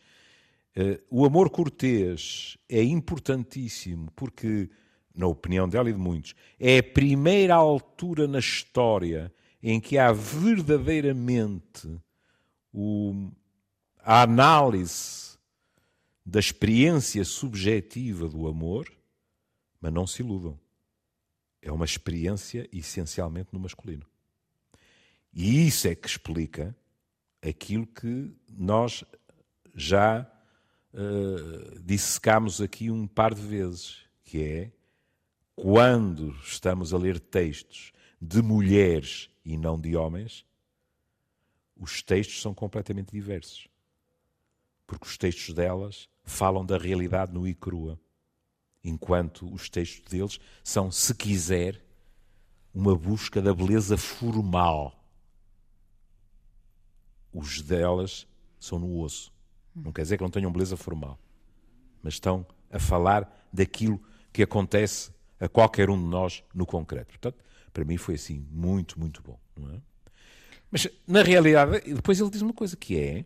uh, 0.75 1.01
o 1.09 1.25
amor 1.25 1.49
cortês 1.49 2.57
é 2.69 2.81
importantíssimo 2.81 4.11
porque, 4.15 4.69
na 5.13 5.27
opinião 5.27 5.67
dela 5.67 5.89
e 5.89 5.93
de 5.93 5.99
muitos, 5.99 6.33
é 6.59 6.79
a 6.79 6.83
primeira 6.83 7.55
altura 7.55 8.27
na 8.27 8.39
história 8.39 9.33
em 9.61 9.79
que 9.79 9.97
há 9.97 10.11
verdadeiramente 10.11 11.99
o, 12.71 13.31
a 13.99 14.21
análise 14.21 15.37
da 16.25 16.39
experiência 16.39 17.23
subjetiva 17.23 18.27
do 18.27 18.47
amor, 18.47 18.91
mas 19.79 19.93
não 19.93 20.05
se 20.05 20.21
iludam. 20.21 20.59
É 21.61 21.71
uma 21.71 21.85
experiência 21.85 22.69
essencialmente 22.71 23.49
no 23.51 23.59
masculino. 23.59 24.05
E 25.39 25.67
isso 25.67 25.87
é 25.87 25.93
que 25.93 26.07
explica 26.07 26.75
aquilo 27.47 27.85
que 27.85 28.35
nós 28.49 29.03
já 29.75 30.27
uh, 30.91 31.79
dissecámos 31.79 32.59
aqui 32.59 32.89
um 32.89 33.05
par 33.05 33.35
de 33.35 33.41
vezes, 33.43 33.97
que 34.23 34.43
é 34.43 34.71
quando 35.55 36.31
estamos 36.41 36.91
a 36.91 36.97
ler 36.97 37.19
textos 37.19 37.93
de 38.19 38.41
mulheres 38.41 39.29
e 39.45 39.55
não 39.55 39.79
de 39.79 39.95
homens, 39.95 40.43
os 41.75 42.01
textos 42.01 42.41
são 42.41 42.51
completamente 42.51 43.11
diversos. 43.11 43.67
Porque 44.87 45.05
os 45.05 45.19
textos 45.19 45.53
delas 45.53 46.09
falam 46.23 46.65
da 46.65 46.79
realidade 46.79 47.31
nua 47.31 47.47
e 47.47 47.53
crua, 47.53 47.99
enquanto 48.83 49.53
os 49.53 49.69
textos 49.69 50.09
deles 50.09 50.39
são, 50.63 50.89
se 50.89 51.13
quiser, 51.13 51.79
uma 52.73 52.95
busca 52.95 53.39
da 53.39 53.53
beleza 53.53 53.97
formal 53.97 54.96
os 57.37 57.61
delas 57.61 58.27
são 58.59 58.79
no 58.79 58.99
osso. 58.99 59.31
Não 59.75 59.91
quer 59.91 60.01
dizer 60.01 60.17
que 60.17 60.23
não 60.23 60.29
tenham 60.29 60.51
beleza 60.51 60.75
formal, 60.75 61.19
mas 62.01 62.15
estão 62.15 62.45
a 62.71 62.79
falar 62.79 63.47
daquilo 63.53 64.01
que 64.33 64.41
acontece 64.41 65.11
a 65.39 65.47
qualquer 65.47 65.89
um 65.89 65.97
de 65.97 66.05
nós 66.05 66.43
no 66.53 66.65
concreto. 66.65 67.09
Portanto, 67.09 67.43
para 67.71 67.85
mim 67.85 67.95
foi 67.97 68.15
assim 68.15 68.45
muito, 68.51 68.99
muito 68.99 69.21
bom. 69.21 69.39
É? 69.75 69.79
Mas 70.71 70.87
na 71.07 71.21
realidade, 71.21 71.93
depois 71.93 72.19
ele 72.19 72.29
diz 72.29 72.41
uma 72.41 72.53
coisa 72.53 72.75
que 72.75 72.97
é. 72.97 73.25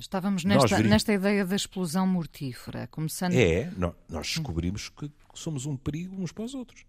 Estávamos 0.00 0.42
nesta, 0.42 0.78
nesta 0.78 1.12
ideia 1.12 1.44
da 1.44 1.54
explosão 1.54 2.06
mortífera, 2.06 2.86
começando. 2.86 3.34
É, 3.34 3.70
nós 4.08 4.26
descobrimos 4.26 4.88
que 4.88 5.12
somos 5.34 5.66
um 5.66 5.76
perigo 5.76 6.16
uns 6.16 6.32
para 6.32 6.44
os 6.44 6.54
outros. 6.54 6.86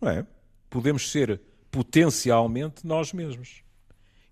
Não 0.00 0.10
é? 0.10 0.26
Podemos 0.68 1.10
ser 1.10 1.40
potencialmente 1.70 2.86
nós 2.86 3.14
mesmos. 3.14 3.64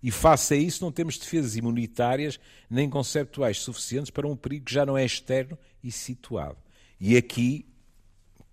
E 0.05 0.11
face 0.11 0.53
a 0.53 0.57
isso, 0.57 0.83
não 0.83 0.91
temos 0.91 1.17
defesas 1.17 1.55
imunitárias 1.55 2.39
nem 2.69 2.87
conceptuais 2.87 3.57
suficientes 3.57 4.11
para 4.11 4.27
um 4.27 4.35
perigo 4.35 4.65
que 4.65 4.71
já 4.71 4.85
não 4.85 4.95
é 4.95 5.03
externo 5.03 5.57
e 5.83 5.91
situado. 5.91 6.59
E 6.99 7.17
aqui, 7.17 7.65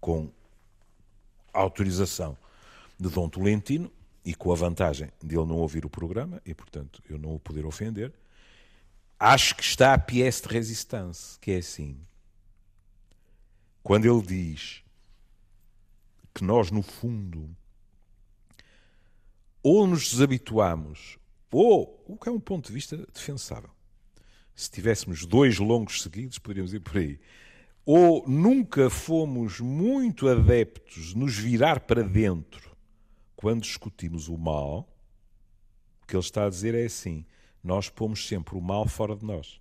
com 0.01 0.31
a 1.53 1.61
autorização 1.61 2.39
de 2.99 3.11
Dom 3.11 3.29
Tolentino 3.29 3.93
e 4.25 4.35
com 4.35 4.51
a 4.51 4.55
vantagem 4.55 5.11
de 5.23 5.37
ele 5.37 5.45
não 5.45 5.59
ouvir 5.59 5.85
o 5.85 5.91
programa 5.91 6.41
e, 6.47 6.55
portanto, 6.55 7.03
eu 7.07 7.19
não 7.19 7.35
o 7.35 7.39
poder 7.39 7.67
ofender, 7.67 8.15
acho 9.21 9.55
que 9.55 9.63
está 9.63 9.93
a 9.93 9.99
pièce 9.99 10.41
de 10.41 10.49
resistência, 10.49 11.39
que 11.39 11.51
é 11.51 11.59
assim. 11.59 11.99
Quando 13.83 14.07
ele 14.07 14.23
diz 14.27 14.83
que 16.33 16.43
nós, 16.43 16.71
no 16.71 16.81
fundo, 16.81 17.55
ou 19.63 19.87
nos 19.87 20.09
desabituamos 20.13 21.21
ou 21.53 22.03
o 22.07 22.17
que 22.17 22.29
é 22.29 22.33
um 22.33 22.41
ponto 22.41 22.67
de 22.67 22.73
vista 22.73 22.97
defensável. 22.97 23.71
Se 24.55 24.71
tivéssemos 24.71 25.27
dois 25.27 25.59
longos 25.59 26.03
seguidos, 26.03 26.39
poderíamos 26.39 26.73
ir 26.73 26.81
por 26.81 26.97
aí. 26.97 27.21
Ou 27.85 28.27
nunca 28.29 28.89
fomos 28.89 29.61
muito 29.61 30.29
adeptos 30.29 31.09
de 31.09 31.19
nos 31.19 31.37
virar 31.37 31.81
para 31.81 32.03
dentro 32.03 32.77
quando 33.37 33.63
discutimos 33.63 34.29
o 34.29 34.39
mal. 34.39 34.89
O 36.03 36.07
que 36.07 36.15
ele 36.15 36.21
está 36.21 36.47
a 36.47 36.49
dizer 36.49 36.75
é 36.75 36.85
assim: 36.85 37.27
nós 37.63 37.89
pomos 37.89 38.27
sempre 38.27 38.57
o 38.57 38.61
mal 38.61 38.87
fora 38.87 39.17
de 39.17 39.25
nós. 39.25 39.61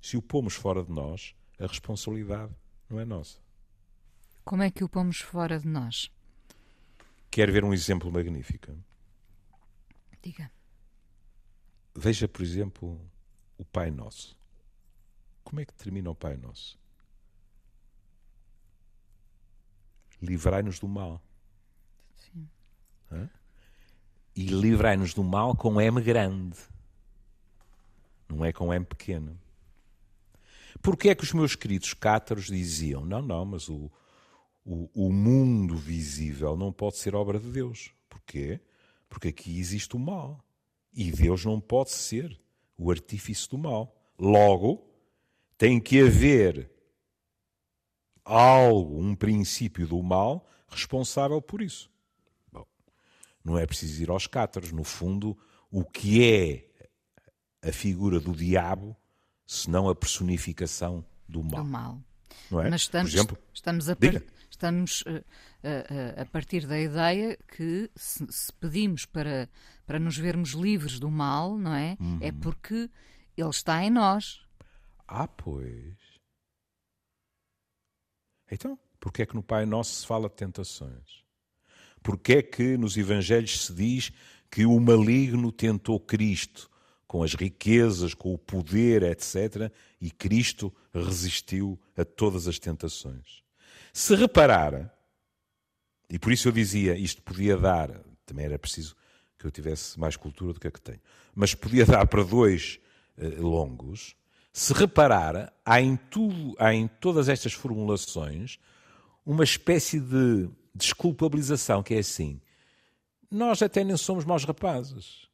Se 0.00 0.16
o 0.16 0.22
pomos 0.22 0.54
fora 0.54 0.82
de 0.82 0.90
nós, 0.90 1.34
a 1.58 1.66
responsabilidade 1.66 2.52
não 2.88 2.98
é 2.98 3.04
nossa. 3.04 3.38
Como 4.44 4.62
é 4.62 4.70
que 4.70 4.82
o 4.82 4.88
pomos 4.88 5.20
fora 5.20 5.58
de 5.58 5.68
nós? 5.68 6.10
Quer 7.30 7.50
ver 7.50 7.64
um 7.64 7.72
exemplo 7.72 8.10
magnífico? 8.10 8.72
Diga. 10.22 10.50
Veja, 11.94 12.26
por 12.26 12.42
exemplo, 12.42 13.00
o 13.58 13.64
Pai 13.64 13.90
Nosso. 13.90 14.36
Como 15.44 15.60
é 15.60 15.64
que 15.64 15.74
termina 15.74 16.10
o 16.10 16.14
Pai 16.14 16.36
Nosso? 16.36 16.78
Livrai-nos 20.20 20.78
do 20.78 20.88
mal. 20.88 21.20
Sim. 22.14 22.48
Hã? 23.10 23.28
E 24.34 24.46
livrai-nos 24.46 25.12
do 25.12 25.22
mal 25.22 25.54
com 25.54 25.80
M 25.80 26.00
grande. 26.00 26.56
Não 28.28 28.44
é 28.44 28.52
com 28.52 28.72
M 28.72 28.84
pequeno. 28.86 29.38
Porquê 30.80 31.10
é 31.10 31.14
que 31.14 31.24
os 31.24 31.32
meus 31.32 31.54
queridos 31.54 31.92
cátaros 31.92 32.46
diziam: 32.46 33.04
não, 33.04 33.20
não, 33.20 33.44
mas 33.44 33.68
o, 33.68 33.90
o, 34.64 34.88
o 34.94 35.12
mundo 35.12 35.76
visível 35.76 36.56
não 36.56 36.72
pode 36.72 36.96
ser 36.96 37.14
obra 37.14 37.38
de 37.38 37.50
Deus? 37.50 37.92
Porquê? 38.08 38.60
Porque 39.08 39.28
aqui 39.28 39.58
existe 39.58 39.94
o 39.96 39.98
mal. 39.98 40.42
E 40.92 41.10
Deus 41.10 41.44
não 41.44 41.60
pode 41.60 41.90
ser 41.90 42.38
o 42.76 42.90
artífice 42.90 43.48
do 43.48 43.56
mal. 43.56 43.96
Logo, 44.18 44.86
tem 45.56 45.80
que 45.80 46.00
haver 46.00 46.70
algo, 48.24 49.00
um 49.00 49.14
princípio 49.14 49.86
do 49.86 50.02
mal 50.02 50.46
responsável 50.68 51.40
por 51.40 51.62
isso. 51.62 51.90
Bom, 52.50 52.66
não 53.44 53.58
é 53.58 53.66
preciso 53.66 54.02
ir 54.02 54.10
aos 54.10 54.26
cátaros. 54.26 54.72
No 54.72 54.84
fundo, 54.84 55.36
o 55.70 55.84
que 55.84 56.24
é 56.24 56.68
a 57.68 57.72
figura 57.72 58.20
do 58.20 58.32
diabo, 58.32 58.96
senão 59.46 59.88
a 59.88 59.94
personificação 59.94 61.04
do 61.28 61.42
mal? 61.42 61.62
Do 61.62 61.70
mal. 61.70 61.98
Não 62.50 62.60
é? 62.60 62.70
Mas 62.70 62.82
estamos, 62.82 63.10
por 63.10 63.16
exemplo, 63.16 63.38
estamos 63.54 63.88
a, 63.88 63.94
diga 63.94 64.22
estamos 64.62 65.02
uh, 65.02 65.10
uh, 65.10 66.20
a 66.20 66.24
partir 66.26 66.66
da 66.66 66.78
ideia 66.78 67.36
que 67.48 67.90
se, 67.96 68.52
pedimos 68.60 69.04
para, 69.04 69.50
para 69.84 69.98
nos 69.98 70.16
vermos 70.16 70.50
livres 70.50 71.00
do 71.00 71.10
mal, 71.10 71.58
não 71.58 71.74
é? 71.74 71.96
é 71.98 72.02
uhum. 72.02 72.18
É 72.20 72.32
porque 72.32 72.88
ele 73.36 73.50
está 73.50 73.82
em 73.82 73.90
nós. 73.90 74.40
Ah, 75.08 75.26
pois. 75.26 75.96
Então, 78.50 78.78
porque 79.00 79.22
é 79.22 79.26
que 79.26 79.34
no 79.34 79.42
Pai 79.42 79.66
Nosso 79.66 80.00
se 80.00 80.06
fala 80.06 80.28
de 80.28 80.36
tentações? 80.36 81.24
Porque 82.02 82.34
é 82.34 82.42
que 82.42 82.76
nos 82.76 82.96
Evangelhos 82.96 83.66
se 83.66 83.74
diz 83.74 84.12
que 84.50 84.64
o 84.64 84.78
maligno 84.78 85.50
tentou 85.50 85.98
Cristo 85.98 86.70
com 87.06 87.22
as 87.22 87.34
riquezas, 87.34 88.14
com 88.14 88.32
o 88.32 88.38
poder, 88.38 89.02
etc., 89.02 89.72
e 90.00 90.10
Cristo 90.10 90.72
resistiu 90.94 91.78
a 91.96 92.04
todas 92.04 92.48
as 92.48 92.58
tentações. 92.58 93.42
Se 93.92 94.14
reparar, 94.14 94.90
e 96.08 96.18
por 96.18 96.32
isso 96.32 96.48
eu 96.48 96.52
dizia, 96.52 96.96
isto 96.96 97.20
podia 97.22 97.56
dar, 97.56 97.90
também 98.24 98.46
era 98.46 98.58
preciso 98.58 98.96
que 99.38 99.46
eu 99.46 99.50
tivesse 99.50 99.98
mais 100.00 100.16
cultura 100.16 100.54
do 100.54 100.60
que 100.60 100.68
a 100.68 100.70
que 100.70 100.80
tenho, 100.80 101.00
mas 101.34 101.54
podia 101.54 101.84
dar 101.84 102.06
para 102.06 102.22
dois 102.24 102.80
eh, 103.18 103.28
longos, 103.38 104.16
se 104.52 104.72
reparar, 104.72 105.52
há 105.64 105.80
em, 105.80 105.96
tudo, 105.96 106.54
há 106.58 106.72
em 106.74 106.86
todas 106.86 107.28
estas 107.28 107.52
formulações 107.52 108.58
uma 109.24 109.44
espécie 109.44 110.00
de 110.00 110.48
desculpabilização, 110.74 111.82
que 111.82 111.94
é 111.94 111.98
assim, 111.98 112.40
nós 113.30 113.62
até 113.62 113.84
nem 113.84 113.96
somos 113.96 114.24
maus 114.24 114.44
rapazes, 114.44 115.26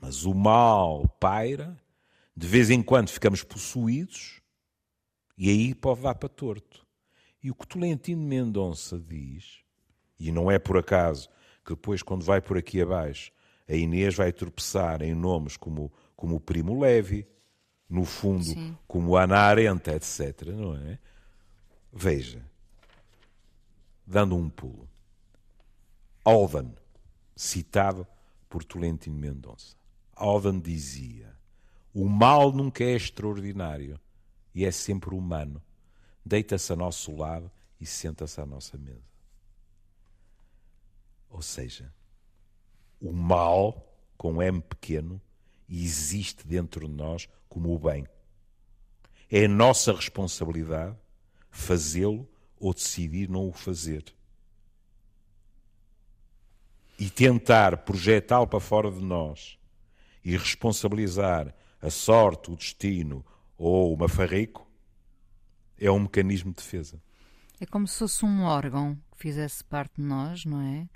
mas 0.00 0.24
o 0.24 0.34
mal 0.34 1.08
paira, 1.20 1.78
de 2.36 2.46
vez 2.46 2.70
em 2.70 2.82
quando 2.82 3.08
ficamos 3.10 3.42
possuídos, 3.42 4.40
e 5.36 5.48
aí 5.48 5.74
pode 5.74 6.02
dar 6.02 6.14
para 6.14 6.28
torto. 6.28 6.86
E 7.42 7.50
o 7.50 7.54
que 7.54 7.66
Tolentino 7.66 8.22
Mendonça 8.22 8.98
diz, 8.98 9.60
e 10.18 10.30
não 10.30 10.50
é 10.50 10.58
por 10.58 10.76
acaso 10.76 11.28
que 11.64 11.70
depois, 11.70 12.02
quando 12.02 12.24
vai 12.24 12.40
por 12.40 12.58
aqui 12.58 12.80
abaixo, 12.80 13.32
a 13.68 13.74
Inês 13.74 14.14
vai 14.14 14.32
tropeçar 14.32 15.02
em 15.02 15.14
nomes 15.14 15.56
como, 15.56 15.92
como 16.16 16.36
o 16.36 16.40
Primo 16.40 16.80
Levi, 16.80 17.26
no 17.88 18.04
fundo, 18.04 18.44
Sim. 18.44 18.76
como 18.86 19.16
Ana 19.16 19.38
Arenta, 19.38 19.92
etc. 19.94 20.48
Não 20.48 20.76
é? 20.76 20.98
Veja, 21.92 22.44
dando 24.06 24.36
um 24.36 24.48
pulo, 24.48 24.88
Alden, 26.24 26.74
citado 27.34 28.06
por 28.48 28.62
Tolentino 28.64 29.16
Mendonça. 29.16 29.76
Alden 30.14 30.60
dizia: 30.60 31.34
O 31.94 32.08
mal 32.08 32.52
nunca 32.52 32.84
é 32.84 32.94
extraordinário 32.94 33.98
e 34.54 34.64
é 34.64 34.70
sempre 34.70 35.14
humano. 35.14 35.62
Deita-se 36.24 36.72
a 36.72 36.76
nosso 36.76 37.14
lado 37.16 37.50
e 37.80 37.86
senta-se 37.86 38.40
à 38.40 38.46
nossa 38.46 38.76
mesa. 38.76 39.10
Ou 41.30 41.42
seja, 41.42 41.92
o 43.00 43.12
mal, 43.12 43.94
com 44.16 44.42
M 44.42 44.60
pequeno, 44.60 45.20
existe 45.68 46.46
dentro 46.46 46.86
de 46.86 46.92
nós 46.92 47.28
como 47.48 47.74
o 47.74 47.78
bem. 47.78 48.06
É 49.30 49.44
a 49.44 49.48
nossa 49.48 49.92
responsabilidade 49.92 50.96
fazê-lo 51.50 52.28
ou 52.58 52.74
decidir 52.74 53.28
não 53.28 53.48
o 53.48 53.52
fazer. 53.52 54.04
E 56.98 57.08
tentar 57.08 57.78
projetá-lo 57.78 58.46
para 58.46 58.60
fora 58.60 58.90
de 58.90 59.00
nós 59.00 59.58
e 60.22 60.36
responsabilizar 60.36 61.54
a 61.80 61.88
sorte, 61.88 62.50
o 62.50 62.56
destino 62.56 63.24
ou 63.56 63.94
o 63.94 63.96
mafarrico 63.96 64.69
é 65.80 65.90
um 65.90 66.00
mecanismo 66.00 66.50
de 66.50 66.56
defesa. 66.56 67.02
É 67.58 67.66
como 67.66 67.88
se 67.88 67.98
fosse 67.98 68.24
um 68.24 68.42
órgão 68.42 68.94
que 69.12 69.18
fizesse 69.18 69.64
parte 69.64 69.96
de 69.96 70.02
nós, 70.02 70.44
não 70.44 70.60
é? 70.60 70.88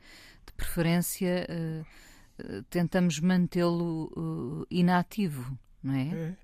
De 0.47 0.53
preferência, 0.57 1.47
uh, 1.51 2.57
uh, 2.59 2.63
tentamos 2.65 3.19
mantê-lo 3.19 4.13
uh, 4.17 4.67
inativo, 4.71 5.59
não 5.83 5.95
é? 5.95 6.09
é. 6.09 6.37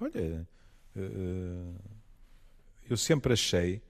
Olha, 0.00 0.48
eu 2.88 2.96
sempre 2.96 3.32
achei 3.32 3.82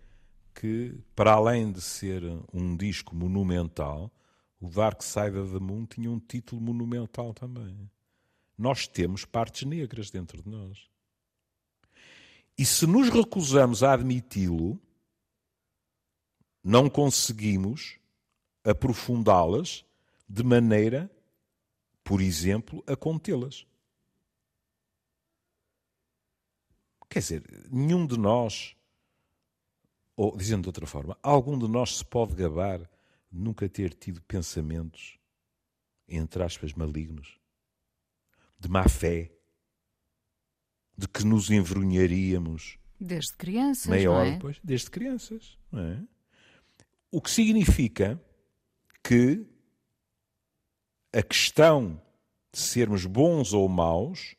que, 0.54 0.96
para 1.14 1.32
além 1.32 1.72
de 1.72 1.80
ser 1.80 2.22
um 2.52 2.76
disco 2.76 3.14
monumental, 3.14 4.12
o 4.60 4.70
Dark 4.70 5.02
Side 5.02 5.36
of 5.36 5.52
the 5.52 5.58
Moon 5.58 5.84
tinha 5.84 6.10
um 6.10 6.20
título 6.20 6.60
monumental 6.60 7.34
também. 7.34 7.90
Nós 8.56 8.86
temos 8.86 9.24
partes 9.24 9.66
negras 9.66 10.10
dentro 10.10 10.40
de 10.42 10.48
nós. 10.48 10.88
E 12.58 12.64
se 12.64 12.86
nos 12.86 13.10
recusamos 13.10 13.82
a 13.82 13.92
admiti-lo, 13.92 14.80
não 16.64 16.88
conseguimos 16.88 17.98
aprofundá-las 18.64 19.84
de 20.28 20.42
maneira, 20.42 21.10
por 22.02 22.20
exemplo, 22.20 22.82
a 22.86 22.96
contê-las. 22.96 23.66
Quer 27.08 27.20
dizer, 27.20 27.68
nenhum 27.70 28.06
de 28.06 28.18
nós, 28.18 28.74
ou 30.16 30.36
dizendo 30.36 30.62
de 30.62 30.68
outra 30.70 30.86
forma, 30.86 31.16
algum 31.22 31.58
de 31.58 31.68
nós 31.68 31.98
se 31.98 32.04
pode 32.04 32.34
gabar 32.34 32.78
de 33.30 33.38
nunca 33.38 33.68
ter 33.68 33.94
tido 33.94 34.20
pensamentos, 34.22 35.18
entre 36.08 36.42
aspas, 36.42 36.72
malignos, 36.72 37.38
de 38.58 38.68
má 38.68 38.88
fé, 38.88 39.30
de 40.96 41.08
que 41.08 41.24
nos 41.24 41.50
envergonharíamos. 41.50 42.78
Desde 42.98 43.36
crianças, 43.36 43.86
meia 43.86 44.10
hora 44.10 44.28
é? 44.28 44.32
depois, 44.32 44.58
desde 44.64 44.90
crianças, 44.90 45.58
é? 45.74 45.98
O 47.10 47.20
que 47.20 47.30
significa 47.30 48.20
que 49.02 49.46
a 51.12 51.22
questão 51.22 52.00
de 52.52 52.58
sermos 52.58 53.06
bons 53.06 53.52
ou 53.52 53.68
maus 53.68 54.34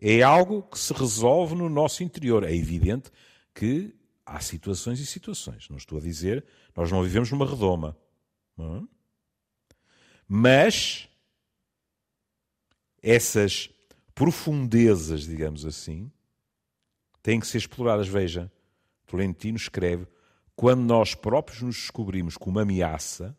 é 0.00 0.22
algo 0.22 0.62
que 0.62 0.78
se 0.78 0.92
resolve 0.92 1.54
no 1.54 1.68
nosso 1.68 2.02
interior. 2.02 2.42
É 2.42 2.54
evidente 2.54 3.10
que 3.54 3.94
há 4.24 4.40
situações 4.40 4.98
e 4.98 5.06
situações. 5.06 5.68
Não 5.68 5.76
estou 5.76 5.98
a 5.98 6.00
dizer, 6.00 6.44
nós 6.74 6.90
não 6.90 7.02
vivemos 7.02 7.30
numa 7.30 7.46
redoma. 7.46 7.96
É? 8.58 8.82
Mas 10.26 11.08
essas 13.02 13.70
profundezas, 14.20 15.22
digamos 15.22 15.64
assim, 15.64 16.12
têm 17.22 17.40
que 17.40 17.46
ser 17.46 17.56
exploradas. 17.56 18.06
Veja, 18.06 18.52
Tolentino 19.06 19.56
escreve: 19.56 20.06
quando 20.54 20.82
nós 20.82 21.14
próprios 21.14 21.62
nos 21.62 21.76
descobrimos 21.76 22.36
como 22.36 22.58
ameaça, 22.58 23.34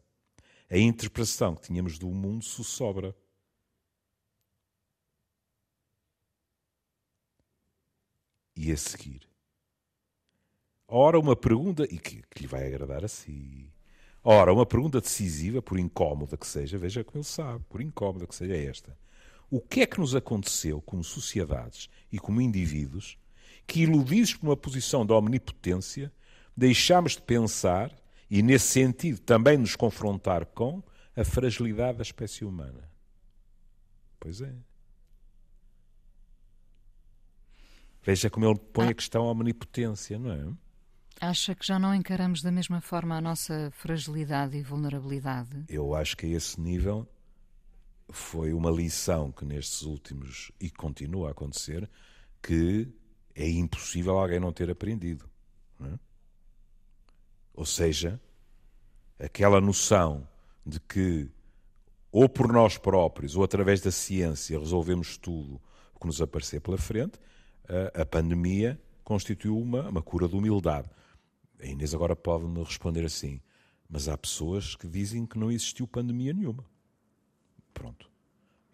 a 0.67 0.77
interpretação 0.79 1.53
que 1.53 1.67
tínhamos 1.67 1.99
do 1.99 2.07
mundo 2.07 2.43
se 2.43 2.63
sobra. 2.63 3.15
E 8.55 8.71
a 8.71 8.77
seguir? 8.77 9.29
Ora, 10.87 11.19
uma 11.19 11.35
pergunta, 11.35 11.83
e 11.83 11.99
que, 11.99 12.23
que 12.23 12.41
lhe 12.41 12.47
vai 12.47 12.65
agradar 12.65 13.05
a 13.05 13.07
si. 13.07 13.71
Ora, 14.23 14.51
uma 14.51 14.65
pergunta 14.65 14.99
decisiva, 14.99 15.61
por 15.61 15.77
incómoda 15.77 16.35
que 16.35 16.47
seja, 16.47 16.79
veja 16.79 17.03
como 17.03 17.19
ele 17.19 17.23
sabe, 17.23 17.63
por 17.69 17.81
incómoda 17.81 18.25
que 18.25 18.33
seja 18.33 18.57
esta 18.57 18.97
o 19.51 19.59
que 19.59 19.81
é 19.81 19.85
que 19.85 19.99
nos 19.99 20.15
aconteceu 20.15 20.81
como 20.81 21.03
sociedades 21.03 21.89
e 22.09 22.17
como 22.17 22.39
indivíduos 22.39 23.17
que, 23.67 23.81
iludidos 23.81 24.33
por 24.33 24.47
uma 24.47 24.55
posição 24.55 25.05
de 25.05 25.11
omnipotência, 25.11 26.11
deixámos 26.55 27.17
de 27.17 27.21
pensar 27.21 27.93
e, 28.29 28.41
nesse 28.41 28.67
sentido, 28.67 29.19
também 29.19 29.57
nos 29.57 29.75
confrontar 29.75 30.45
com 30.45 30.81
a 31.15 31.25
fragilidade 31.25 31.97
da 31.97 32.01
espécie 32.01 32.45
humana? 32.45 32.89
Pois 34.21 34.39
é. 34.39 34.53
Veja 38.03 38.29
como 38.29 38.45
ele 38.45 38.57
põe 38.57 38.87
a 38.87 38.93
questão 38.93 39.27
à 39.27 39.31
omnipotência, 39.31 40.17
não 40.17 40.31
é? 40.31 40.53
Acha 41.19 41.53
que 41.53 41.67
já 41.67 41.77
não 41.77 41.93
encaramos 41.93 42.41
da 42.41 42.51
mesma 42.51 42.79
forma 42.79 43.17
a 43.17 43.21
nossa 43.21 43.69
fragilidade 43.75 44.57
e 44.57 44.63
vulnerabilidade? 44.63 45.65
Eu 45.67 45.93
acho 45.93 46.15
que 46.15 46.25
a 46.25 46.29
esse 46.29 46.59
nível 46.59 47.07
foi 48.11 48.53
uma 48.53 48.69
lição 48.69 49.31
que 49.31 49.45
nestes 49.45 49.83
últimos, 49.83 50.51
e 50.59 50.69
continua 50.69 51.29
a 51.29 51.31
acontecer, 51.31 51.89
que 52.41 52.87
é 53.35 53.49
impossível 53.49 54.17
alguém 54.17 54.39
não 54.39 54.51
ter 54.51 54.69
aprendido. 54.69 55.29
Não 55.79 55.87
é? 55.93 55.99
Ou 57.53 57.65
seja, 57.65 58.19
aquela 59.19 59.61
noção 59.61 60.27
de 60.65 60.79
que 60.79 61.29
ou 62.11 62.27
por 62.27 62.51
nós 62.51 62.77
próprios 62.77 63.35
ou 63.35 63.43
através 63.43 63.81
da 63.81 63.91
ciência 63.91 64.59
resolvemos 64.59 65.17
tudo 65.17 65.61
o 65.93 65.99
que 65.99 66.07
nos 66.07 66.21
aparecer 66.21 66.59
pela 66.59 66.77
frente, 66.77 67.17
a, 67.93 68.05
pandemia 68.05 68.79
constituiu 69.03 69.57
uma, 69.57 69.87
uma 69.89 70.01
cura 70.01 70.27
de 70.27 70.35
humildade. 70.35 70.89
A 71.61 71.65
Inês 71.65 71.93
agora 71.93 72.15
pode-me 72.15 72.63
responder 72.63 73.05
assim, 73.05 73.41
mas 73.89 74.09
há 74.09 74.17
pessoas 74.17 74.75
que 74.75 74.87
dizem 74.87 75.25
que 75.25 75.39
não 75.39 75.51
existiu 75.51 75.87
pandemia 75.87 76.33
nenhuma. 76.33 76.65
Pronto. 77.73 78.09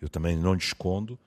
Eu 0.01 0.10
também 0.10 0.38
não 0.38 0.53
lhe 0.53 0.60
escondo 0.60 1.19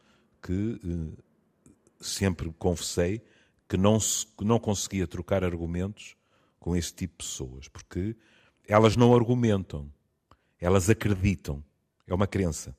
que 0.43 0.81
eh, 0.85 1.73
sempre 2.01 2.53
confessei 2.59 3.23
que 3.69 3.77
não, 3.77 4.01
se, 4.01 4.27
não 4.41 4.59
conseguia 4.59 5.07
trocar 5.07 5.45
argumentos 5.45 6.17
com 6.59 6.77
esse 6.77 6.93
tipo 6.93 7.23
de 7.23 7.29
pessoas, 7.29 7.69
porque 7.69 8.17
elas 8.67 8.97
não 8.97 9.15
argumentam, 9.15 9.91
elas 10.61 10.91
acreditam. 10.91 11.65
É 12.07 12.15
uma 12.15 12.27
crença. 12.27 12.77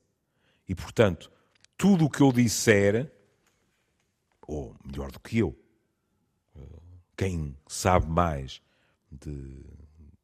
E, 0.68 0.76
portanto, 0.76 1.32
tudo 1.78 2.06
o 2.06 2.10
que 2.10 2.22
eu 2.22 2.32
disser, 2.32 3.12
ou 4.46 4.76
melhor 4.86 5.12
do 5.12 5.20
que 5.20 5.40
eu, 5.40 5.58
quem 7.16 7.56
sabe 7.68 8.08
mais 8.08 8.62
de 9.12 9.64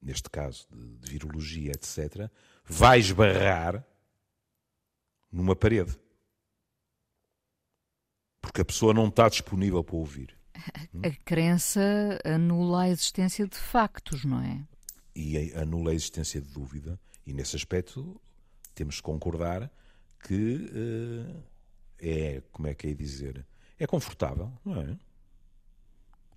neste 0.01 0.29
caso 0.29 0.67
de, 0.71 0.97
de 0.97 1.11
virologia, 1.11 1.71
etc., 1.71 2.29
vai 2.65 2.99
esbarrar 2.99 3.85
numa 5.31 5.55
parede. 5.55 5.97
Porque 8.41 8.61
a 8.61 8.65
pessoa 8.65 8.93
não 8.93 9.07
está 9.07 9.27
disponível 9.29 9.83
para 9.83 9.95
ouvir. 9.95 10.37
A, 10.53 11.07
a 11.07 11.11
crença 11.23 11.81
anula 12.23 12.83
a 12.83 12.89
existência 12.89 13.47
de 13.47 13.57
factos, 13.57 14.23
não 14.23 14.41
é? 14.41 14.65
E 15.15 15.53
anula 15.53 15.91
a 15.91 15.93
existência 15.95 16.41
de 16.41 16.47
dúvida, 16.47 16.99
e 17.25 17.33
nesse 17.33 17.55
aspecto 17.55 18.19
temos 18.73 18.97
que 18.97 19.03
concordar 19.03 19.71
que 20.23 20.55
uh, 20.55 21.43
é, 21.99 22.41
como 22.51 22.67
é 22.67 22.73
que 22.73 22.87
é 22.87 22.93
dizer, 22.93 23.45
é 23.79 23.87
confortável, 23.87 24.51
não 24.63 24.81
é? 24.81 24.97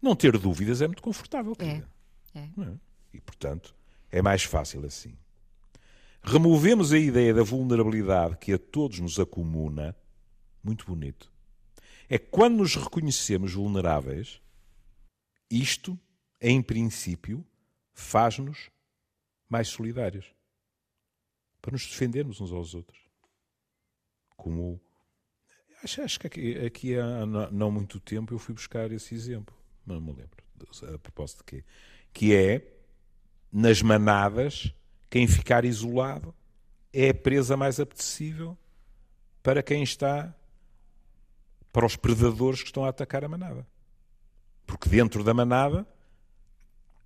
Não 0.01 0.17
ter 0.17 0.37
dúvidas 0.39 0.81
é 0.81 0.87
muito 0.87 1.03
confortável. 1.03 1.55
É. 1.59 1.83
é. 2.39 2.41
é. 2.41 2.75
E, 3.13 3.21
portanto, 3.21 3.75
é 4.11 4.23
mais 4.23 4.43
fácil 4.43 4.85
assim. 4.85 5.17
Removemos 6.23 6.93
a 6.93 6.99
ideia 6.99 7.33
da 7.33 7.43
vulnerabilidade 7.43 8.37
que 8.37 8.53
a 8.53 8.59
todos 8.59 9.01
nos 9.01 9.19
acomuna. 9.19 9.97
Muito 10.63 10.85
bonito. 10.85 11.33
É 12.09 12.19
quando 12.19 12.59
nos 12.59 12.75
reconhecemos 12.77 13.55
vulneráveis, 13.55 14.41
isto, 15.51 15.99
em 16.41 16.63
princípio, 16.63 17.45
faz-nos 17.93 18.71
mais 19.49 19.69
solidários. 19.69 20.27
Para 21.61 21.73
nos 21.73 21.87
defendermos 21.87 22.41
uns 22.41 22.53
aos 22.53 22.75
outros. 22.75 23.01
Como. 24.37 24.81
Acho, 25.83 26.03
acho 26.03 26.21
que 26.21 26.27
aqui, 26.27 26.59
aqui 26.59 26.99
há 26.99 27.27
não 27.27 27.71
muito 27.71 27.99
tempo 27.99 28.35
eu 28.35 28.39
fui 28.39 28.55
buscar 28.55 28.93
esse 28.93 29.15
exemplo. 29.15 29.55
Mas 29.85 29.97
não 29.97 30.03
me 30.03 30.13
lembro. 30.13 30.45
A 30.95 30.99
propósito 30.99 31.39
de 31.39 31.45
quê? 31.45 31.65
Que 32.13 32.35
é 32.35 32.77
nas 33.53 33.83
manadas, 33.83 34.73
quem 35.11 35.27
ficar 35.27 35.65
isolado 35.65 36.33
é 36.93 37.11
a 37.11 37.15
presa 37.15 37.57
mais 37.57 37.81
apetecível 37.81 38.57
para 39.43 39.63
quem 39.63 39.83
está, 39.83 40.33
para 41.73 41.85
os 41.85 41.97
predadores 41.97 42.61
que 42.63 42.69
estão 42.69 42.85
a 42.85 42.89
atacar 42.89 43.25
a 43.25 43.29
manada. 43.29 43.67
Porque 44.65 44.89
dentro 44.89 45.25
da 45.25 45.35
manada, 45.35 45.87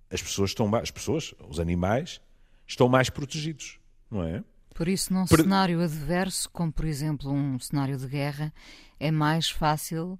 as 0.09 0.21
pessoas 0.21 0.51
estão 0.51 0.73
as 0.75 0.91
pessoas, 0.91 1.33
os 1.49 1.59
animais, 1.59 2.21
estão 2.67 2.87
mais 2.87 3.09
protegidos, 3.09 3.79
não 4.09 4.23
é? 4.23 4.43
Por 4.75 4.87
isso, 4.87 5.11
num 5.11 5.25
per... 5.25 5.39
cenário 5.39 5.81
adverso, 5.81 6.49
como 6.51 6.71
por 6.71 6.85
exemplo 6.85 7.31
um 7.31 7.57
cenário 7.59 7.97
de 7.97 8.07
guerra, 8.07 8.53
é 8.99 9.09
mais 9.09 9.49
fácil 9.49 10.19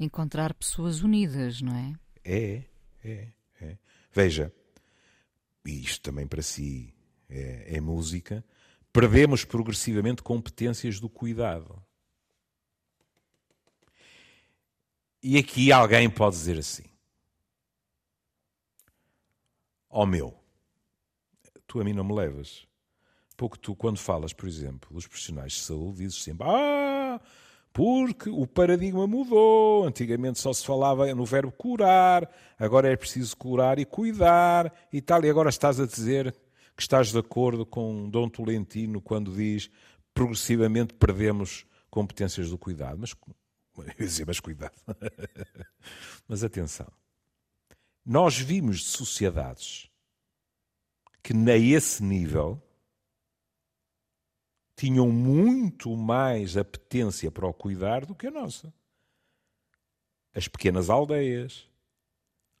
encontrar 0.00 0.54
pessoas 0.54 1.02
unidas, 1.02 1.60
não 1.60 1.76
é? 1.76 1.94
É, 2.24 2.62
é, 3.04 3.28
é. 3.60 3.78
Veja, 4.12 4.52
e 5.64 5.82
isto 5.82 6.00
também 6.00 6.26
para 6.26 6.42
si 6.42 6.92
é, 7.32 7.76
é 7.76 7.80
música, 7.80 8.44
perdemos 8.92 9.44
progressivamente 9.44 10.22
competências 10.22 11.00
do 11.00 11.08
cuidado. 11.08 11.82
E 15.22 15.38
aqui 15.38 15.72
alguém 15.72 16.10
pode 16.10 16.36
dizer 16.36 16.58
assim: 16.58 16.84
Ó 19.88 20.02
oh 20.02 20.06
meu, 20.06 20.34
tu 21.66 21.80
a 21.80 21.84
mim 21.84 21.92
não 21.92 22.04
me 22.04 22.14
levas. 22.14 22.66
Pouco 23.36 23.58
tu, 23.58 23.74
quando 23.74 23.98
falas, 23.98 24.32
por 24.32 24.48
exemplo, 24.48 24.92
dos 24.92 25.06
profissionais 25.06 25.52
de 25.52 25.60
saúde, 25.60 25.98
dizes 25.98 26.22
sempre: 26.22 26.46
Ah, 26.46 27.20
porque 27.72 28.28
o 28.28 28.46
paradigma 28.46 29.06
mudou. 29.06 29.86
Antigamente 29.86 30.38
só 30.38 30.52
se 30.52 30.66
falava 30.66 31.12
no 31.14 31.24
verbo 31.24 31.52
curar, 31.52 32.30
agora 32.58 32.92
é 32.92 32.96
preciso 32.96 33.36
curar 33.36 33.78
e 33.78 33.84
cuidar 33.84 34.72
e 34.92 35.00
tal. 35.00 35.24
E 35.24 35.30
agora 35.30 35.48
estás 35.48 35.80
a 35.80 35.86
dizer 35.86 36.34
que 36.76 36.82
estás 36.82 37.12
de 37.12 37.18
acordo 37.18 37.64
com 37.66 38.08
Dom 38.08 38.28
Tolentino 38.28 39.00
quando 39.00 39.34
diz 39.34 39.70
progressivamente 40.14 40.94
perdemos 40.94 41.66
competências 41.90 42.50
do 42.50 42.58
cuidado. 42.58 42.98
Mas, 42.98 43.14
dizer, 43.98 44.26
mas 44.26 44.40
cuidado. 44.40 44.74
mas 46.26 46.42
atenção. 46.42 46.90
Nós 48.04 48.38
vimos 48.38 48.80
de 48.80 48.86
sociedades 48.86 49.88
que, 51.22 51.32
a 51.32 51.56
esse 51.56 52.02
nível, 52.02 52.60
tinham 54.74 55.08
muito 55.10 55.96
mais 55.96 56.56
apetência 56.56 57.30
para 57.30 57.46
o 57.46 57.54
cuidar 57.54 58.04
do 58.04 58.14
que 58.14 58.26
a 58.26 58.30
nossa. 58.30 58.74
As 60.34 60.48
pequenas 60.48 60.90
aldeias, 60.90 61.68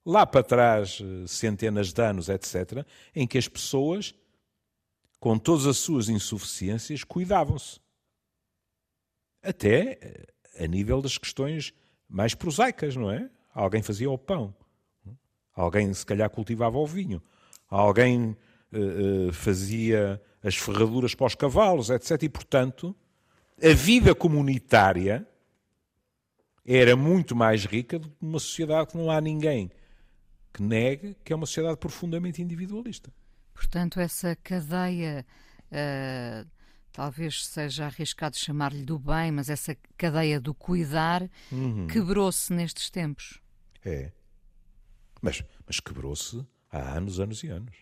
lá 0.04 0.26
para 0.26 0.42
trás, 0.42 0.98
centenas 1.26 1.92
de 1.92 2.02
anos, 2.02 2.28
etc., 2.28 2.84
em 3.14 3.26
que 3.26 3.38
as 3.38 3.48
pessoas, 3.48 4.14
com 5.20 5.38
todas 5.38 5.66
as 5.66 5.78
suas 5.78 6.08
insuficiências, 6.08 7.04
cuidavam-se. 7.04 7.80
Até 9.42 9.98
eh, 10.00 10.64
a 10.64 10.66
nível 10.66 11.00
das 11.00 11.18
questões 11.18 11.72
mais 12.08 12.34
prosaicas, 12.34 12.94
não 12.94 13.10
é? 13.10 13.28
Alguém 13.54 13.82
fazia 13.82 14.10
o 14.10 14.18
pão, 14.18 14.54
alguém 15.54 15.92
se 15.92 16.06
calhar 16.06 16.28
cultivava 16.30 16.78
o 16.78 16.86
vinho, 16.86 17.22
alguém 17.68 18.36
uh, 18.72 19.32
fazia 19.32 20.20
as 20.42 20.56
ferraduras 20.56 21.14
para 21.14 21.26
os 21.26 21.34
cavalos, 21.34 21.90
etc. 21.90 22.22
E, 22.22 22.28
portanto, 22.28 22.96
a 23.62 23.74
vida 23.74 24.14
comunitária 24.14 25.26
era 26.64 26.96
muito 26.96 27.36
mais 27.36 27.64
rica 27.66 27.98
do 27.98 28.08
que 28.08 28.16
uma 28.22 28.38
sociedade 28.38 28.90
que 28.90 28.96
não 28.96 29.10
há 29.10 29.20
ninguém 29.20 29.70
que 30.52 30.62
negue 30.62 31.16
que 31.24 31.32
é 31.32 31.36
uma 31.36 31.46
sociedade 31.46 31.78
profundamente 31.78 32.42
individualista. 32.42 33.12
Portanto, 33.54 34.00
essa 34.00 34.36
cadeia, 34.36 35.26
uh, 35.70 36.48
talvez 36.92 37.46
seja 37.46 37.86
arriscado 37.86 38.36
chamar-lhe 38.36 38.84
do 38.84 38.98
bem, 38.98 39.30
mas 39.30 39.48
essa 39.48 39.76
cadeia 39.96 40.40
do 40.40 40.54
cuidar 40.54 41.28
uhum. 41.50 41.86
quebrou-se 41.86 42.52
nestes 42.52 42.90
tempos. 42.90 43.40
É. 43.84 44.12
Mas, 45.20 45.42
mas 45.66 45.80
quebrou-se 45.80 46.44
há 46.70 46.96
anos, 46.96 47.20
anos 47.20 47.42
e 47.42 47.48
anos. 47.48 47.76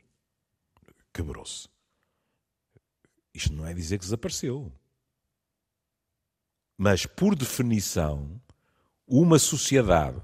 Quebrou-se. 1.13 1.69
Isto 3.33 3.53
não 3.53 3.67
é 3.67 3.73
dizer 3.73 3.99
que 3.99 4.05
desapareceu. 4.05 4.73
Mas, 6.77 7.07
por 7.07 7.35
definição, 7.35 8.41
uma 9.07 9.39
sociedade, 9.39 10.21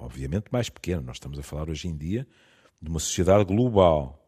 obviamente 0.00 0.46
mais 0.50 0.68
pequena, 0.68 1.02
nós 1.02 1.16
estamos 1.16 1.38
a 1.38 1.42
falar 1.42 1.68
hoje 1.68 1.86
em 1.86 1.96
dia 1.96 2.26
de 2.80 2.88
uma 2.88 2.98
sociedade 2.98 3.44
global, 3.44 4.18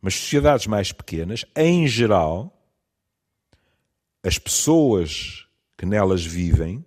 mas 0.00 0.14
sociedades 0.14 0.66
mais 0.66 0.92
pequenas, 0.92 1.44
em 1.56 1.86
geral, 1.86 2.56
as 4.22 4.38
pessoas 4.38 5.46
que 5.76 5.84
nelas 5.84 6.24
vivem 6.24 6.84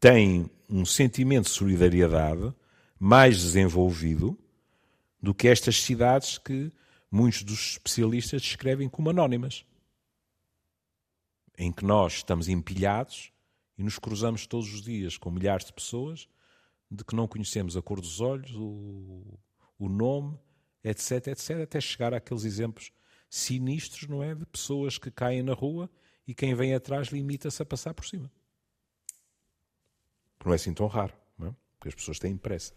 têm 0.00 0.50
um 0.68 0.84
sentimento 0.84 1.44
de 1.44 1.50
solidariedade 1.50 2.52
mais 2.98 3.40
desenvolvido 3.42 4.38
do 5.22 5.34
que 5.34 5.48
estas 5.48 5.82
cidades 5.82 6.38
que 6.38 6.72
muitos 7.10 7.42
dos 7.42 7.72
especialistas 7.72 8.42
descrevem 8.42 8.88
como 8.88 9.10
anónimas, 9.10 9.64
em 11.58 11.70
que 11.70 11.84
nós 11.84 12.14
estamos 12.14 12.48
empilhados 12.48 13.30
e 13.76 13.82
nos 13.82 13.98
cruzamos 13.98 14.46
todos 14.46 14.72
os 14.72 14.82
dias 14.82 15.18
com 15.18 15.30
milhares 15.30 15.66
de 15.66 15.72
pessoas 15.72 16.28
de 16.90 17.04
que 17.04 17.16
não 17.16 17.26
conhecemos 17.26 17.76
a 17.76 17.82
cor 17.82 18.00
dos 18.00 18.20
olhos, 18.20 18.52
o, 18.54 19.38
o 19.78 19.88
nome, 19.88 20.38
etc, 20.82 21.28
etc, 21.28 21.62
até 21.62 21.80
chegar 21.80 22.14
àqueles 22.14 22.44
exemplos 22.44 22.92
sinistros, 23.28 24.08
não 24.08 24.22
é? 24.22 24.34
De 24.34 24.46
pessoas 24.46 24.98
que 24.98 25.10
caem 25.10 25.42
na 25.42 25.52
rua 25.52 25.90
e 26.26 26.34
quem 26.34 26.54
vem 26.54 26.74
atrás 26.74 27.08
limita-se 27.08 27.62
a 27.62 27.66
passar 27.66 27.92
por 27.94 28.06
cima. 28.06 28.30
Não 30.44 30.52
é 30.52 30.56
assim 30.56 30.72
tão 30.72 30.86
raro, 30.86 31.12
não 31.38 31.48
é? 31.48 31.54
Porque 31.74 31.88
as 31.88 31.94
pessoas 31.94 32.18
têm 32.18 32.36
pressa. 32.36 32.72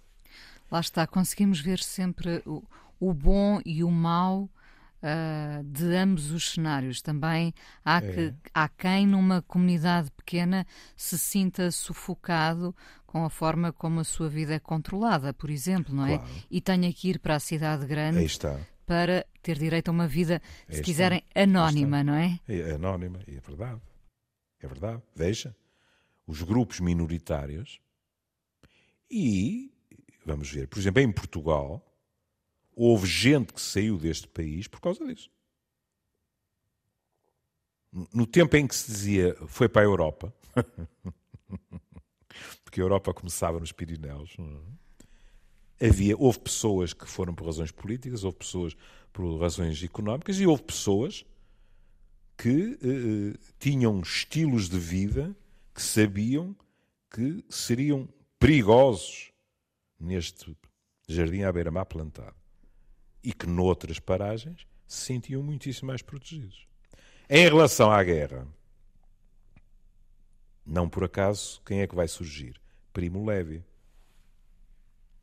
Lá 0.72 0.80
está, 0.80 1.06
conseguimos 1.06 1.60
ver 1.60 1.80
sempre 1.80 2.42
o, 2.46 2.64
o 3.00 3.14
bom 3.14 3.62
e 3.66 3.84
o 3.84 3.92
mau 3.92 4.50
uh, 5.04 5.64
de 5.64 5.96
ambos 5.96 6.32
os 6.32 6.52
cenários. 6.52 7.02
Também 7.02 7.54
há, 7.84 7.98
é. 7.98 8.02
que, 8.02 8.34
há 8.54 8.70
quem 8.70 9.08
numa 9.08 9.42
comunidade 9.42 10.12
pequena 10.12 10.66
se 10.96 11.18
sinta 11.18 11.72
sufocado 11.72 12.76
com 13.06 13.26
a 13.26 13.30
forma 13.30 13.74
como 13.74 14.00
a 14.00 14.04
sua 14.04 14.30
vida 14.30 14.54
é 14.54 14.60
controlada, 14.60 15.34
por 15.34 15.50
exemplo, 15.50 15.94
não 15.96 16.06
é? 16.06 16.18
Claro. 16.18 16.34
E 16.50 16.62
tenha 16.62 16.94
que 16.94 17.10
ir 17.10 17.20
para 17.20 17.36
a 17.36 17.40
cidade 17.40 17.86
grande 17.86 18.26
para 18.86 19.26
ter 19.42 19.58
direito 19.58 19.90
a 19.90 19.92
uma 19.92 20.08
vida, 20.08 20.42
se 20.68 20.82
quiserem, 20.82 21.24
está. 21.28 21.42
anónima, 21.42 22.04
não 22.04 22.14
é? 22.14 22.40
É 22.48 22.72
anónima, 22.72 23.20
é 23.28 23.40
verdade. 23.40 23.82
É 24.60 24.68
verdade. 24.68 25.02
Veja, 25.16 25.56
os 26.28 26.42
grupos 26.42 26.80
minoritários 26.80 27.80
e 29.10 29.72
Vamos 30.30 30.52
ver. 30.52 30.68
Por 30.68 30.78
exemplo, 30.78 31.02
em 31.02 31.12
Portugal, 31.12 31.84
houve 32.80 33.06
gente 33.06 33.54
que 33.54 33.60
saiu 33.60 33.98
deste 33.98 34.26
país 34.26 34.66
por 34.66 34.80
causa 34.80 35.06
disso. 35.06 35.30
No 38.14 38.26
tempo 38.26 38.56
em 38.56 38.66
que 38.66 38.76
se 38.76 38.90
dizia 38.90 39.36
foi 39.48 39.68
para 39.68 39.82
a 39.82 39.86
Europa, 39.86 40.34
porque 42.64 42.80
a 42.80 42.84
Europa 42.84 43.14
começava 43.14 43.60
nos 43.60 43.74
Pirineus, 43.74 44.38
havia, 45.82 46.16
houve 46.18 46.40
pessoas 46.40 46.94
que 46.94 47.06
foram 47.06 47.36
por 47.36 47.46
razões 47.46 47.72
políticas, 47.72 48.24
houve 48.24 48.38
pessoas 48.38 48.78
por 49.12 49.38
razões 49.38 49.84
económicas 49.84 50.40
e 50.40 50.48
houve 50.48 50.64
pessoas 50.64 51.26
que 52.38 52.80
eh, 52.82 53.34
eh 53.34 53.40
tinham 53.60 54.00
estilos 54.00 54.70
de 54.70 54.80
vida 54.80 55.36
que 55.76 55.82
sabiam 55.82 56.56
que 57.10 57.44
seriam 57.50 58.08
perigosos 58.40 59.34
neste 60.00 60.56
jardim 61.10 61.42
à 61.42 61.52
beira-mar 61.52 61.86
plantado 61.86 62.39
e 63.24 63.34
que 63.34 63.48
noutras 63.48 64.00
paragens 64.00 64.66
se 64.88 65.06
sentiam 65.06 65.44
muitíssimo 65.44 65.88
mais 65.88 66.02
protegidos. 66.02 66.68
Em 67.30 67.44
relação 67.44 67.92
à 67.92 68.04
guerra, 68.04 68.48
não 70.66 70.90
por 70.90 71.04
acaso, 71.04 71.62
quem 71.66 71.82
é 71.82 71.88
que 71.88 71.96
vai 71.96 72.08
surgir? 72.08 72.60
Primo 72.92 73.26
Levi. 73.26 73.64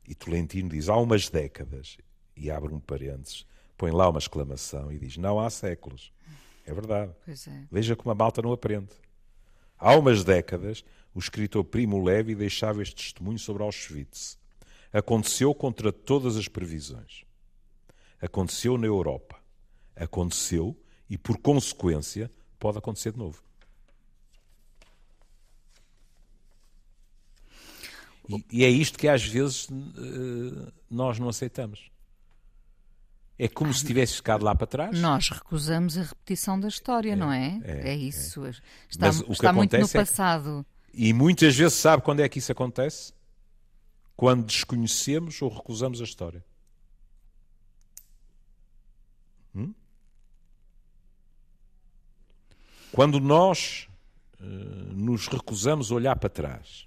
E 0.06 0.14
Tolentino 0.14 0.68
diz, 0.68 0.88
há 0.88 0.96
umas 0.96 1.28
décadas, 1.28 1.98
e 2.36 2.50
abre 2.50 2.72
um 2.72 2.78
parênteses, 2.78 3.44
põe 3.76 3.90
lá 3.90 4.08
uma 4.08 4.18
exclamação 4.18 4.92
e 4.92 4.98
diz, 4.98 5.16
não 5.16 5.40
há 5.40 5.50
séculos. 5.50 6.12
É 6.64 6.72
verdade. 6.72 7.12
É. 7.26 7.32
Veja 7.70 7.96
como 7.96 8.10
a 8.10 8.14
malta 8.14 8.40
não 8.40 8.52
aprende. 8.52 8.90
Há 9.78 9.94
umas 9.96 10.24
décadas, 10.24 10.84
o 11.14 11.18
escritor 11.18 11.64
Primo 11.64 12.02
Levi 12.02 12.34
deixava 12.34 12.82
este 12.82 12.94
testemunho 12.94 13.38
sobre 13.38 13.62
Auschwitz. 13.62 14.38
Aconteceu 14.92 15.54
contra 15.54 15.92
todas 15.92 16.36
as 16.36 16.48
previsões. 16.48 17.25
Aconteceu 18.20 18.78
na 18.78 18.86
Europa. 18.86 19.36
Aconteceu 19.94 20.76
e, 21.08 21.16
por 21.16 21.38
consequência, 21.38 22.30
pode 22.58 22.78
acontecer 22.78 23.12
de 23.12 23.18
novo. 23.18 23.42
E, 28.28 28.44
e 28.50 28.64
é 28.64 28.68
isto 28.68 28.98
que 28.98 29.08
às 29.08 29.24
vezes 29.24 29.68
uh, 29.68 30.72
nós 30.90 31.18
não 31.18 31.28
aceitamos. 31.28 31.90
É 33.38 33.48
como 33.48 33.72
se 33.72 33.84
tivesse 33.84 34.14
ficado 34.14 34.44
lá 34.44 34.54
para 34.54 34.66
trás. 34.66 34.98
Nós 34.98 35.28
recusamos 35.28 35.98
a 35.98 36.02
repetição 36.02 36.58
da 36.58 36.68
história, 36.68 37.12
é, 37.12 37.16
não 37.16 37.30
é? 37.30 37.60
É, 37.64 37.90
é 37.90 37.94
isso. 37.94 38.46
É. 38.46 38.50
Está, 38.88 39.10
está 39.10 39.52
muito 39.52 39.76
no 39.76 39.88
passado. 39.88 40.64
e 40.92 41.12
muitas 41.12 41.54
vezes 41.54 41.74
sabe 41.74 42.02
quando 42.02 42.20
é 42.20 42.28
que 42.28 42.38
isso 42.38 42.50
acontece? 42.50 43.12
Quando 44.16 44.46
desconhecemos 44.46 45.40
ou 45.42 45.50
recusamos 45.50 46.00
a 46.00 46.04
história. 46.04 46.42
Hum? 49.56 49.74
Quando 52.92 53.18
nós 53.18 53.88
uh, 54.40 54.44
nos 54.44 55.26
recusamos 55.26 55.90
a 55.90 55.94
olhar 55.94 56.16
para 56.16 56.28
trás 56.28 56.86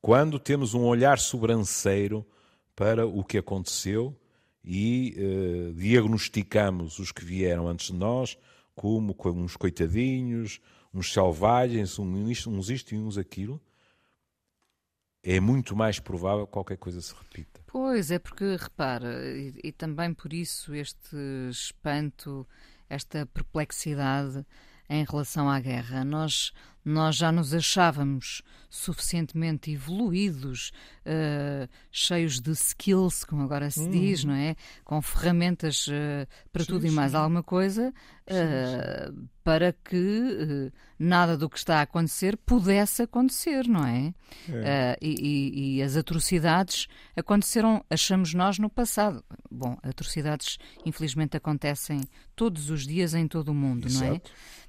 quando 0.00 0.38
temos 0.38 0.72
um 0.72 0.84
olhar 0.84 1.18
sobranceiro 1.18 2.26
para 2.74 3.06
o 3.06 3.22
que 3.22 3.36
aconteceu 3.36 4.16
e 4.64 5.14
uh, 5.18 5.74
diagnosticamos 5.74 6.98
os 6.98 7.12
que 7.12 7.24
vieram 7.24 7.68
antes 7.68 7.88
de 7.88 7.94
nós 7.94 8.38
como 8.74 9.14
uns 9.26 9.56
coitadinhos, 9.56 10.58
uns 10.92 11.12
selvagens, 11.12 11.98
uns 11.98 12.70
isto 12.70 12.94
e 12.94 12.98
uns 12.98 13.18
aquilo, 13.18 13.60
é 15.22 15.40
muito 15.40 15.76
mais 15.76 15.98
provável 15.98 16.46
que 16.46 16.52
qualquer 16.52 16.76
coisa 16.76 17.00
se 17.00 17.14
repita. 17.14 17.60
Pois, 17.66 18.10
é 18.10 18.18
porque, 18.18 18.56
repara, 18.56 19.22
e, 19.36 19.54
e 19.64 19.72
também 19.72 20.12
por 20.14 20.32
isso 20.32 20.74
este 20.74 21.16
espanto, 21.50 22.46
esta 22.88 23.26
perplexidade 23.26 24.44
em 24.88 25.04
relação 25.04 25.48
à 25.48 25.60
guerra. 25.60 26.04
Nós, 26.04 26.52
nós 26.84 27.16
já 27.16 27.30
nos 27.30 27.52
achávamos 27.52 28.42
suficientemente 28.70 29.72
evoluídos, 29.72 30.70
uh, 31.04 31.68
cheios 31.90 32.40
de 32.40 32.52
skills, 32.52 33.24
como 33.24 33.42
agora 33.42 33.68
se 33.68 33.86
diz, 33.88 34.22
uhum. 34.22 34.30
não 34.30 34.36
é? 34.36 34.54
Com 34.84 35.02
ferramentas 35.02 35.88
uh, 35.88 36.26
para 36.52 36.62
sim, 36.62 36.68
tudo 36.68 36.82
sim. 36.82 36.88
e 36.88 36.90
mais 36.92 37.14
alguma 37.14 37.42
coisa, 37.42 37.92
sim, 38.28 39.28
para 39.42 39.72
que 39.72 40.70
nada 40.96 41.36
do 41.36 41.50
que 41.50 41.58
está 41.58 41.78
a 41.78 41.82
acontecer 41.82 42.36
pudesse 42.36 43.02
acontecer, 43.02 43.66
não 43.66 43.84
é? 43.84 44.14
é. 44.48 44.96
E, 45.02 45.08
e, 45.08 45.76
e, 45.76 45.82
as 45.82 45.96
atrocidades 45.96 46.86
aconteceram, 47.16 47.84
achamos 47.90 48.32
nós, 48.34 48.58
no 48.58 48.70
passado. 48.70 49.24
Bom, 49.50 49.76
atrocidades 49.82 50.58
infelizmente 50.86 51.36
acontecem 51.36 52.02
todos 52.36 52.70
os 52.70 52.86
dias 52.86 53.14
em 53.14 53.26
todo 53.26 53.48
o 53.48 53.54
mundo, 53.54 53.88
Exato. 53.88 54.06
não 54.06 54.14
é? 54.14 54.20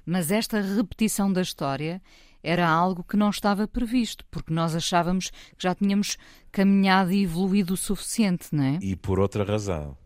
Mas 0.04 0.32
esta 0.32 0.60
repetição 0.60 1.32
da 1.32 1.42
história 1.42 2.01
era 2.42 2.68
algo 2.68 3.04
que 3.04 3.16
não 3.16 3.30
estava 3.30 3.68
previsto, 3.68 4.24
porque 4.30 4.52
nós 4.52 4.74
achávamos 4.74 5.30
que 5.30 5.62
já 5.62 5.74
tínhamos 5.74 6.16
caminhado 6.50 7.12
e 7.12 7.22
evoluído 7.22 7.74
o 7.74 7.76
suficiente, 7.76 8.48
não 8.52 8.64
é? 8.64 8.78
E 8.82 8.96
por 8.96 9.20
outra 9.20 9.44
razão, 9.44 9.96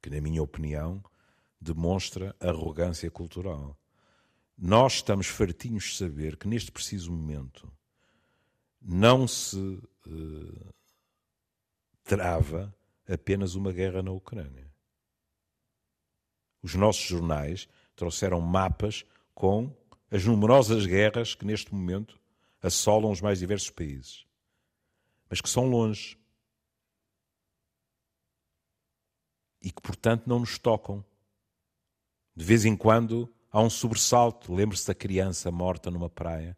que 0.00 0.10
na 0.10 0.20
minha 0.20 0.42
opinião 0.42 1.02
demonstra 1.60 2.34
arrogância 2.40 3.10
cultural. 3.10 3.76
Nós 4.56 4.94
estamos 4.94 5.26
fartinhos 5.26 5.84
de 5.84 5.96
saber 5.96 6.36
que 6.36 6.48
neste 6.48 6.70
preciso 6.70 7.12
momento 7.12 7.70
não 8.80 9.26
se 9.26 9.56
uh, 9.58 10.74
trava 12.04 12.74
apenas 13.08 13.54
uma 13.54 13.72
guerra 13.72 14.02
na 14.02 14.10
Ucrânia. 14.10 14.70
Os 16.62 16.74
nossos 16.74 17.04
jornais 17.04 17.68
trouxeram 17.94 18.40
mapas 18.40 19.04
com 19.34 19.74
as 20.10 20.24
numerosas 20.24 20.86
guerras 20.86 21.34
que 21.34 21.44
neste 21.44 21.74
momento 21.74 22.18
assolam 22.62 23.10
os 23.10 23.20
mais 23.20 23.38
diversos 23.38 23.70
países, 23.70 24.26
mas 25.28 25.40
que 25.40 25.48
são 25.48 25.68
longe 25.68 26.18
e 29.62 29.70
que, 29.70 29.82
portanto, 29.82 30.26
não 30.26 30.40
nos 30.40 30.58
tocam. 30.58 31.04
De 32.34 32.44
vez 32.44 32.64
em 32.64 32.76
quando 32.76 33.32
há 33.50 33.60
um 33.60 33.70
sobressalto. 33.70 34.54
Lembre-se 34.54 34.86
da 34.86 34.94
criança 34.94 35.50
morta 35.50 35.90
numa 35.90 36.08
praia, 36.08 36.56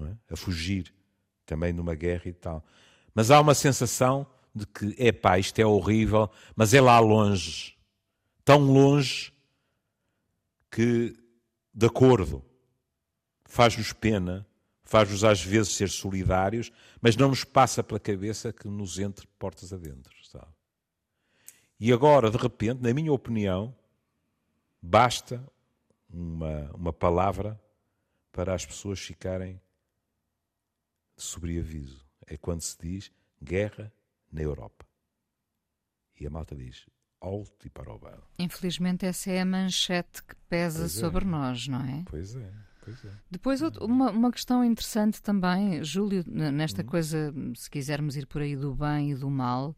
é? 0.00 0.32
a 0.32 0.36
fugir 0.36 0.92
também 1.46 1.72
numa 1.72 1.94
guerra 1.94 2.26
e 2.26 2.32
tal. 2.32 2.64
Mas 3.14 3.30
há 3.30 3.40
uma 3.40 3.54
sensação 3.54 4.26
de 4.54 4.66
que, 4.66 4.94
epá, 4.98 5.38
isto 5.38 5.58
é 5.58 5.66
horrível, 5.66 6.30
mas 6.54 6.74
é 6.74 6.80
lá 6.80 6.98
longe, 6.98 7.76
tão 8.44 8.60
longe 8.60 9.32
que, 10.70 11.16
de 11.74 11.86
acordo, 11.86 12.44
faz-nos 13.52 13.92
pena, 13.92 14.46
faz-nos 14.82 15.22
às 15.24 15.42
vezes 15.42 15.74
ser 15.74 15.90
solidários, 15.90 16.72
mas 17.02 17.16
não 17.16 17.28
nos 17.28 17.44
passa 17.44 17.84
pela 17.84 18.00
cabeça 18.00 18.50
que 18.50 18.66
nos 18.66 18.98
entre 18.98 19.26
portas 19.38 19.74
adentro, 19.74 20.14
sabe? 20.24 20.50
E 21.78 21.92
agora, 21.92 22.30
de 22.30 22.38
repente, 22.38 22.80
na 22.80 22.94
minha 22.94 23.12
opinião, 23.12 23.76
basta 24.80 25.44
uma, 26.08 26.70
uma 26.72 26.92
palavra 26.94 27.60
para 28.32 28.54
as 28.54 28.64
pessoas 28.64 28.98
ficarem 29.00 29.60
de 31.14 31.22
sobreaviso. 31.22 32.02
É 32.26 32.38
quando 32.38 32.62
se 32.62 32.78
diz 32.80 33.12
guerra 33.42 33.92
na 34.32 34.40
Europa. 34.40 34.86
E 36.18 36.26
a 36.26 36.30
malta 36.30 36.56
diz: 36.56 36.86
alto 37.20 37.66
e 37.66 37.70
para 37.70 37.92
o 37.92 37.98
baixo. 37.98 38.22
Infelizmente, 38.38 39.04
essa 39.04 39.30
é 39.30 39.42
a 39.42 39.44
manchete 39.44 40.22
que 40.22 40.36
pesa 40.48 40.86
é. 40.86 40.88
sobre 40.88 41.26
nós, 41.26 41.68
não 41.68 41.84
é? 41.84 42.04
Pois 42.06 42.34
é. 42.34 42.71
É. 42.86 43.10
Depois, 43.30 43.60
uma, 43.80 44.10
uma 44.10 44.32
questão 44.32 44.64
interessante 44.64 45.22
também, 45.22 45.82
Júlio, 45.84 46.24
nesta 46.26 46.82
uhum. 46.82 46.88
coisa, 46.88 47.32
se 47.54 47.70
quisermos 47.70 48.16
ir 48.16 48.26
por 48.26 48.42
aí 48.42 48.56
do 48.56 48.74
bem 48.74 49.12
e 49.12 49.14
do 49.14 49.30
mal, 49.30 49.76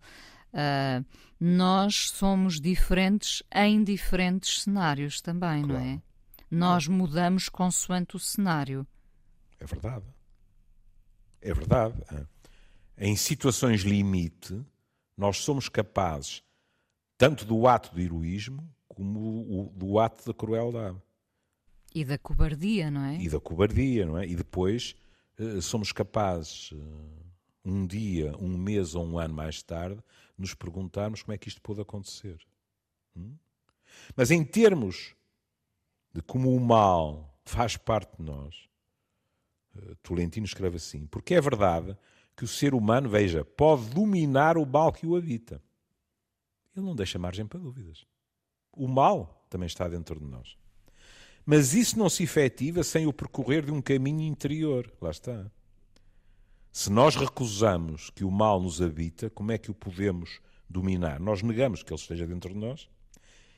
uh, 0.53 1.05
nós 1.39 2.11
somos 2.11 2.61
diferentes 2.61 3.43
em 3.55 3.85
diferentes 3.85 4.63
cenários 4.63 5.21
também, 5.21 5.63
claro. 5.63 5.85
não 5.85 5.91
é? 5.91 6.03
Nós 6.51 6.87
mudamos 6.87 7.49
consoante 7.49 8.17
o 8.17 8.19
cenário. 8.19 8.87
É 9.59 9.67
verdade. 9.67 10.05
É 11.41 11.53
verdade. 11.53 11.97
Em 12.97 13.17
situações 13.17 13.83
limite, 13.83 14.65
nós 15.17 15.39
somos 15.39 15.69
capazes 15.69 16.43
tanto 17.19 17.45
do 17.45 17.67
ato 17.67 17.95
de 17.95 18.03
heroísmo 18.03 18.69
como 18.89 19.73
do 19.75 19.99
ato 19.99 20.25
da 20.25 20.35
crueldade. 20.35 21.01
E 21.95 22.05
da 22.05 22.19
cobardia, 22.19 22.91
não 22.91 23.05
é? 23.05 23.17
E 23.17 23.29
da 23.29 23.41
cobardia, 23.41 24.05
não 24.05 24.19
é? 24.19 24.27
E 24.27 24.35
depois 24.35 24.95
uh, 25.39 25.63
somos 25.63 25.93
capazes, 25.93 26.73
uh, 26.73 26.77
um 27.65 27.87
dia, 27.87 28.37
um 28.39 28.57
mês 28.59 28.95
ou 28.95 29.05
um 29.05 29.19
ano 29.19 29.35
mais 29.35 29.63
tarde, 29.63 30.03
nos 30.37 30.55
perguntarmos 30.55 31.23
como 31.23 31.35
é 31.35 31.39
que 31.39 31.49
isto 31.49 31.63
pôde 31.63 31.81
acontecer. 31.81 32.39
Hum? 33.17 33.37
Mas 34.17 34.31
em 34.31 34.45
termos 34.45 35.15
de 36.13 36.21
como 36.21 36.55
o 36.55 36.61
mal 36.61 37.39
faz 37.45 37.77
parte 37.77 38.17
de 38.17 38.25
nós, 38.25 38.69
uh, 39.77 39.95
Tolentino 40.03 40.47
escreve 40.47 40.77
assim: 40.77 41.07
porque 41.07 41.35
é 41.35 41.41
verdade 41.41 41.97
que 42.37 42.45
o 42.45 42.49
ser 42.49 42.75
humano, 42.75 43.09
veja, 43.09 43.45
pode 43.45 43.89
dominar 43.91 44.59
o 44.59 44.67
mal 44.67 44.93
que 44.93 45.07
o 45.07 45.15
habita 45.15 45.63
ele 46.77 46.87
não 46.87 46.95
deixa 46.95 47.19
margem 47.19 47.47
para 47.47 47.61
dúvidas. 47.61 48.05
O 48.73 48.89
mal 48.89 49.47
também 49.49 49.67
está 49.67 49.89
dentro 49.89 50.19
de 50.19 50.27
nós. 50.27 50.57
Mas 51.45 51.75
isso 51.75 51.99
não 51.99 52.09
se 52.09 52.23
efetiva 52.23 52.83
sem 52.83 53.07
o 53.07 53.13
percorrer 53.13 53.65
de 53.65 53.73
um 53.73 53.83
caminho 53.83 54.23
interior. 54.23 54.91
Lá 55.01 55.11
está. 55.11 55.51
Se 56.73 56.91
nós 56.91 57.15
recusamos 57.15 58.11
que 58.11 58.25
o 58.25 58.31
mal 58.31 58.61
nos 58.61 58.81
habita, 58.81 59.31
como 59.31 59.53
é 59.53 59.59
que 59.59 59.71
o 59.71 59.75
podemos 59.75 60.41
dominar? 60.69 61.21
Nós 61.21 61.43
negamos 61.43 61.83
que 61.83 61.93
ele 61.93 62.01
esteja 62.01 62.27
dentro 62.27 62.53
de 62.53 62.59
nós 62.59 62.89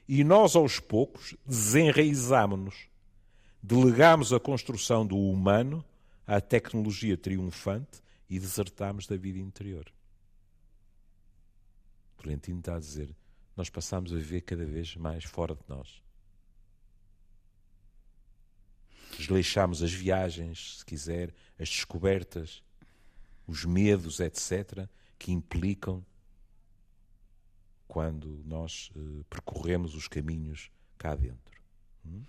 e 0.08 0.22
nós, 0.22 0.54
aos 0.54 0.78
poucos, 0.78 1.34
desenraizamos-nos. 1.44 2.88
Delegamos 3.62 4.32
a 4.32 4.38
construção 4.38 5.04
do 5.04 5.16
humano 5.16 5.84
à 6.26 6.40
tecnologia 6.40 7.16
triunfante 7.16 8.02
e 8.28 8.38
desertamos 8.38 9.06
da 9.06 9.16
vida 9.16 9.38
interior. 9.38 9.86
Tolentino 12.16 12.58
está 12.58 12.76
a 12.76 12.80
dizer: 12.80 13.16
nós 13.56 13.70
passamos 13.70 14.12
a 14.12 14.16
viver 14.16 14.42
cada 14.42 14.64
vez 14.64 14.94
mais 14.96 15.24
fora 15.24 15.54
de 15.54 15.62
nós. 15.68 16.05
Desleixamos 19.18 19.82
as 19.82 19.92
viagens, 19.92 20.78
se 20.78 20.84
quiser, 20.84 21.32
as 21.58 21.68
descobertas, 21.68 22.62
os 23.46 23.64
medos, 23.64 24.20
etc., 24.20 24.88
que 25.18 25.32
implicam 25.32 26.04
quando 27.86 28.42
nós 28.44 28.90
uh, 28.96 29.24
percorremos 29.30 29.94
os 29.94 30.08
caminhos 30.08 30.70
cá 30.98 31.14
dentro. 31.14 31.60
Hum? 32.04 32.22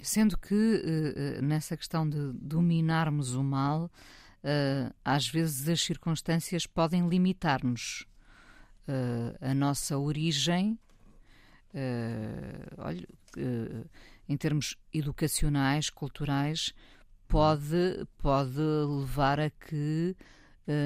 Sendo 0.00 0.38
que 0.38 0.54
uh, 0.54 1.42
nessa 1.42 1.76
questão 1.76 2.08
de 2.08 2.32
dominarmos 2.34 3.34
o 3.34 3.42
mal, 3.42 3.90
uh, 4.44 4.94
às 5.04 5.28
vezes 5.28 5.68
as 5.68 5.80
circunstâncias 5.80 6.66
podem 6.66 7.08
limitar-nos. 7.08 8.06
a 9.42 9.52
nossa 9.52 9.98
origem, 9.98 10.78
olha, 12.78 13.06
em 14.28 14.36
termos 14.36 14.76
educacionais, 14.92 15.90
culturais, 15.90 16.72
pode, 17.26 18.06
pode 18.18 18.58
levar 18.58 19.40
a 19.40 19.50
que 19.50 20.14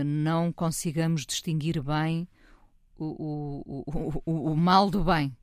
não 0.05 0.53
consigamos 0.53 1.27
distinguir 1.27 1.83
bem 1.83 2.29
o, 2.97 3.85
o, 3.85 4.23
o, 4.25 4.53
o 4.53 4.57
mal 4.57 4.89
do 4.89 5.03
bem. 5.03 5.37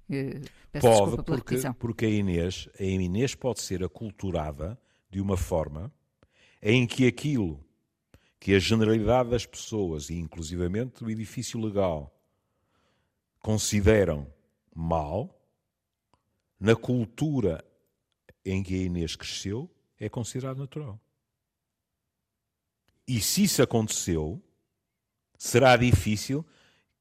Peço 0.71 0.87
pode, 0.87 1.23
porque, 1.23 1.55
porque 1.77 2.05
a 2.05 2.09
Inês, 2.09 2.69
a 2.79 2.83
Inês 2.83 3.35
pode 3.35 3.61
ser 3.61 3.83
aculturada 3.83 4.79
de 5.09 5.19
uma 5.19 5.35
forma 5.35 5.91
em 6.61 6.87
que 6.87 7.05
aquilo 7.05 7.63
que 8.39 8.53
a 8.53 8.59
generalidade 8.59 9.29
das 9.29 9.45
pessoas, 9.45 10.09
e 10.09 10.15
inclusivamente 10.15 11.03
o 11.03 11.09
edifício 11.09 11.59
legal, 11.59 12.15
consideram 13.39 14.31
mal, 14.73 15.37
na 16.57 16.75
cultura 16.75 17.63
em 18.45 18.63
que 18.63 18.73
a 18.73 18.77
Inês 18.77 19.15
cresceu, 19.15 19.69
é 19.99 20.09
considerado 20.09 20.57
natural. 20.57 20.99
E 23.07 23.19
se 23.19 23.43
isso 23.43 23.61
aconteceu, 23.61 24.41
será 25.37 25.75
difícil 25.75 26.45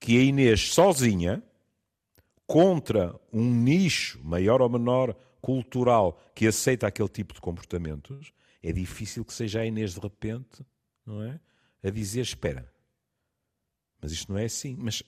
que 0.01 0.19
a 0.19 0.23
Inês 0.23 0.73
sozinha, 0.73 1.43
contra 2.47 3.19
um 3.33 3.45
nicho 3.45 4.21
maior 4.25 4.63
ou 4.63 4.69
menor 4.69 5.15
cultural 5.41 6.19
que 6.35 6.47
aceita 6.47 6.87
aquele 6.87 7.09
tipo 7.09 7.35
de 7.35 7.41
comportamentos, 7.41 8.33
é 8.63 8.73
difícil 8.73 9.25
que 9.25 9.35
seja 9.35 9.61
a 9.61 9.67
Inês 9.67 9.95
de 9.95 10.01
repente, 10.01 10.65
não 11.05 11.23
é? 11.23 11.41
A 11.83 11.91
dizer: 11.91 12.23
espera, 12.23 12.73
mas 14.01 14.13
isto 14.13 14.33
não 14.33 14.39
é 14.39 14.45
assim. 14.45 14.77
Mas, 14.79 15.03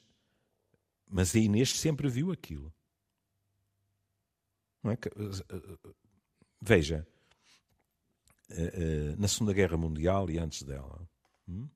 mas 1.09 1.35
a 1.35 1.38
Inês 1.38 1.79
sempre 1.79 2.09
viu 2.09 2.31
aquilo. 2.31 2.73
Não 4.83 4.93
é? 4.93 4.99
Veja, 6.61 7.07
eh, 8.51 8.73
eh, 8.75 9.16
na 9.16 9.29
Segunda 9.29 9.53
Guerra 9.53 9.77
Mundial 9.77 10.29
e 10.31 10.38
antes 10.38 10.62
dela, 10.62 11.09
hum? 11.49 11.68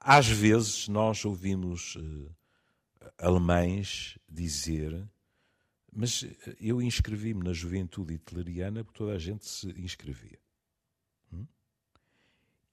Às 0.00 0.28
vezes 0.28 0.88
nós 0.88 1.24
ouvimos 1.26 1.96
uh, 1.96 2.34
alemães 3.18 4.18
dizer, 4.26 5.06
mas 5.92 6.24
eu 6.58 6.80
inscrevi-me 6.80 7.44
na 7.44 7.52
juventude 7.52 8.14
hitleriana 8.14 8.82
porque 8.82 8.96
toda 8.96 9.12
a 9.12 9.18
gente 9.18 9.46
se 9.46 9.68
inscrevia. 9.78 10.38
Hum? 11.30 11.46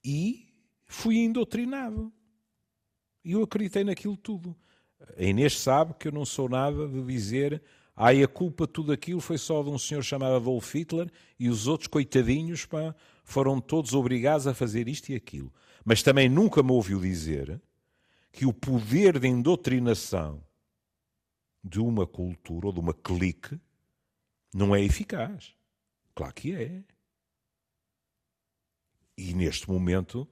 E 0.06 0.48
fui 0.86 1.18
indoctrinado. 1.18 2.14
E 3.26 3.34
eu 3.34 3.44
acreditei 3.44 3.84
naquilo 3.84 4.16
tudo. 4.16 4.56
A 5.18 5.24
Inês 5.24 5.60
sabe 5.60 5.96
que 5.96 6.08
eu 6.08 6.14
não 6.14 6.26
sou 6.26 6.48
nada 6.48 6.88
de 6.88 7.04
dizer 7.04 7.62
ai, 7.98 8.24
a 8.24 8.28
culpa 8.28 8.66
de 8.66 8.72
tudo 8.72 8.94
aquilo 8.94 9.20
foi 9.20 9.38
só 9.38 9.62
de 9.62 9.70
um 9.70 9.78
senhor 9.78 10.04
chamado 10.04 10.36
Adolf 10.36 10.74
Hitler 10.74 11.12
e 11.38 11.50
os 11.50 11.68
outros, 11.68 11.88
coitadinhos, 11.88 12.66
pá, 12.66 12.96
foram 13.26 13.60
todos 13.60 13.94
obrigados 13.94 14.48
a 14.48 14.54
fazer 14.54 14.88
isto 14.88 15.10
e 15.10 15.16
aquilo 15.16 15.52
mas 15.88 16.04
também 16.04 16.28
nunca 16.28 16.62
me 16.62 16.74
ouviu 16.74 17.00
dizer 17.00 17.62
que 18.30 18.46
o 18.46 18.52
poder 18.52 19.18
de 19.22 19.26
endotrinação 19.26 20.44
de 21.64 21.80
uma 21.80 22.06
cultura 22.06 22.68
ou 22.68 22.74
de 22.74 22.80
uma 22.82 22.94
clique 22.94 23.58
não 24.54 24.76
é 24.76 24.84
eficaz. 24.84 25.56
Claro 26.14 26.34
que 26.34 26.54
é. 26.54 26.84
E 29.18 29.34
neste 29.34 29.70
momento 29.70 30.28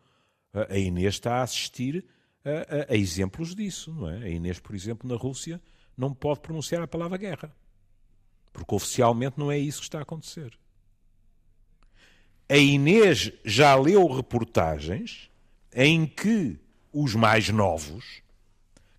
a 0.51 0.77
Inês 0.77 1.13
está 1.13 1.35
a 1.35 1.43
assistir 1.43 2.05
a, 2.43 2.49
a, 2.49 2.93
a, 2.93 2.97
exemplos 2.97 3.55
disso, 3.55 3.93
não 3.93 4.09
é? 4.09 4.25
A 4.25 4.29
Inês, 4.29 4.59
por 4.59 4.75
exemplo, 4.75 5.09
na 5.09 5.15
Rússia, 5.15 5.61
não 5.97 6.13
pode 6.13 6.39
pronunciar 6.41 6.81
a 6.81 6.87
palavra 6.87 7.17
guerra. 7.17 7.55
Porque 8.51 8.75
oficialmente 8.75 9.37
não 9.37 9.51
é 9.51 9.57
isso 9.57 9.79
que 9.79 9.87
está 9.87 9.99
a 9.99 10.03
acontecer. 10.03 10.57
A 12.47 12.57
Inês 12.57 13.31
já 13.43 13.75
leu 13.75 14.07
reportagens 14.07 15.29
em 15.73 16.05
que 16.05 16.59
os 16.93 17.15
mais 17.15 17.49
novos, 17.49 18.21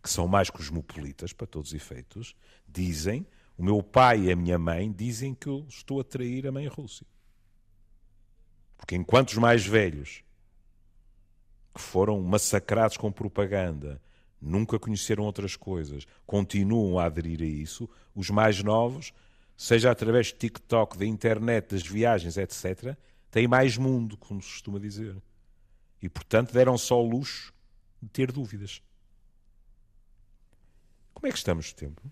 que 0.02 0.10
são 0.10 0.26
mais 0.26 0.50
cosmopolitas 0.50 1.32
para 1.32 1.46
todos 1.46 1.70
os 1.70 1.74
efeitos, 1.74 2.34
dizem: 2.68 3.26
o 3.56 3.64
meu 3.64 3.82
pai 3.82 4.24
e 4.24 4.32
a 4.32 4.36
minha 4.36 4.58
mãe 4.58 4.92
dizem 4.92 5.34
que 5.34 5.46
eu 5.46 5.64
estou 5.68 6.00
a 6.00 6.04
trair 6.04 6.46
a 6.46 6.52
mãe 6.52 6.66
Rússia. 6.66 7.06
Porque 8.76 8.94
enquanto 8.94 9.30
os 9.30 9.38
mais 9.38 9.64
velhos, 9.64 10.22
que 11.74 11.80
foram 11.80 12.20
massacrados 12.20 12.96
com 12.96 13.10
propaganda, 13.10 14.00
nunca 14.40 14.78
conheceram 14.78 15.24
outras 15.24 15.56
coisas, 15.56 16.06
continuam 16.26 16.98
a 16.98 17.04
aderir 17.04 17.42
a 17.42 17.46
isso, 17.46 17.88
os 18.14 18.30
mais 18.30 18.62
novos, 18.62 19.12
seja 19.56 19.90
através 19.90 20.26
de 20.26 20.34
TikTok, 20.34 20.98
da 20.98 21.06
internet, 21.06 21.70
das 21.70 21.86
viagens, 21.86 22.36
etc., 22.36 22.96
têm 23.30 23.48
mais 23.48 23.76
mundo, 23.76 24.16
como 24.16 24.42
se 24.42 24.50
costuma 24.50 24.78
dizer. 24.78 25.16
E, 26.00 26.08
portanto, 26.08 26.52
deram 26.52 26.76
só 26.76 27.02
o 27.02 27.08
luxo 27.08 27.52
de 28.02 28.08
ter 28.08 28.30
dúvidas. 28.30 28.82
Como 31.14 31.26
é 31.26 31.30
que 31.30 31.38
estamos 31.38 31.66
de 31.66 31.74
tempo? 31.74 32.02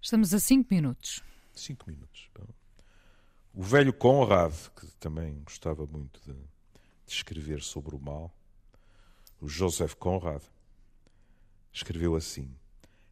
Estamos 0.00 0.32
a 0.32 0.38
5 0.38 0.72
minutos. 0.72 1.22
5 1.52 1.84
minutos. 1.90 2.30
O 3.52 3.62
velho 3.62 3.92
Conrad, 3.92 4.52
que 4.78 4.86
também 5.00 5.42
gostava 5.42 5.86
muito 5.86 6.20
de, 6.20 6.34
de 6.34 7.12
escrever 7.12 7.62
sobre 7.62 7.96
o 7.96 7.98
mal, 7.98 8.32
o 9.40 9.48
Joseph 9.48 9.94
Conrad, 9.94 10.42
escreveu 11.76 12.16
assim: 12.16 12.50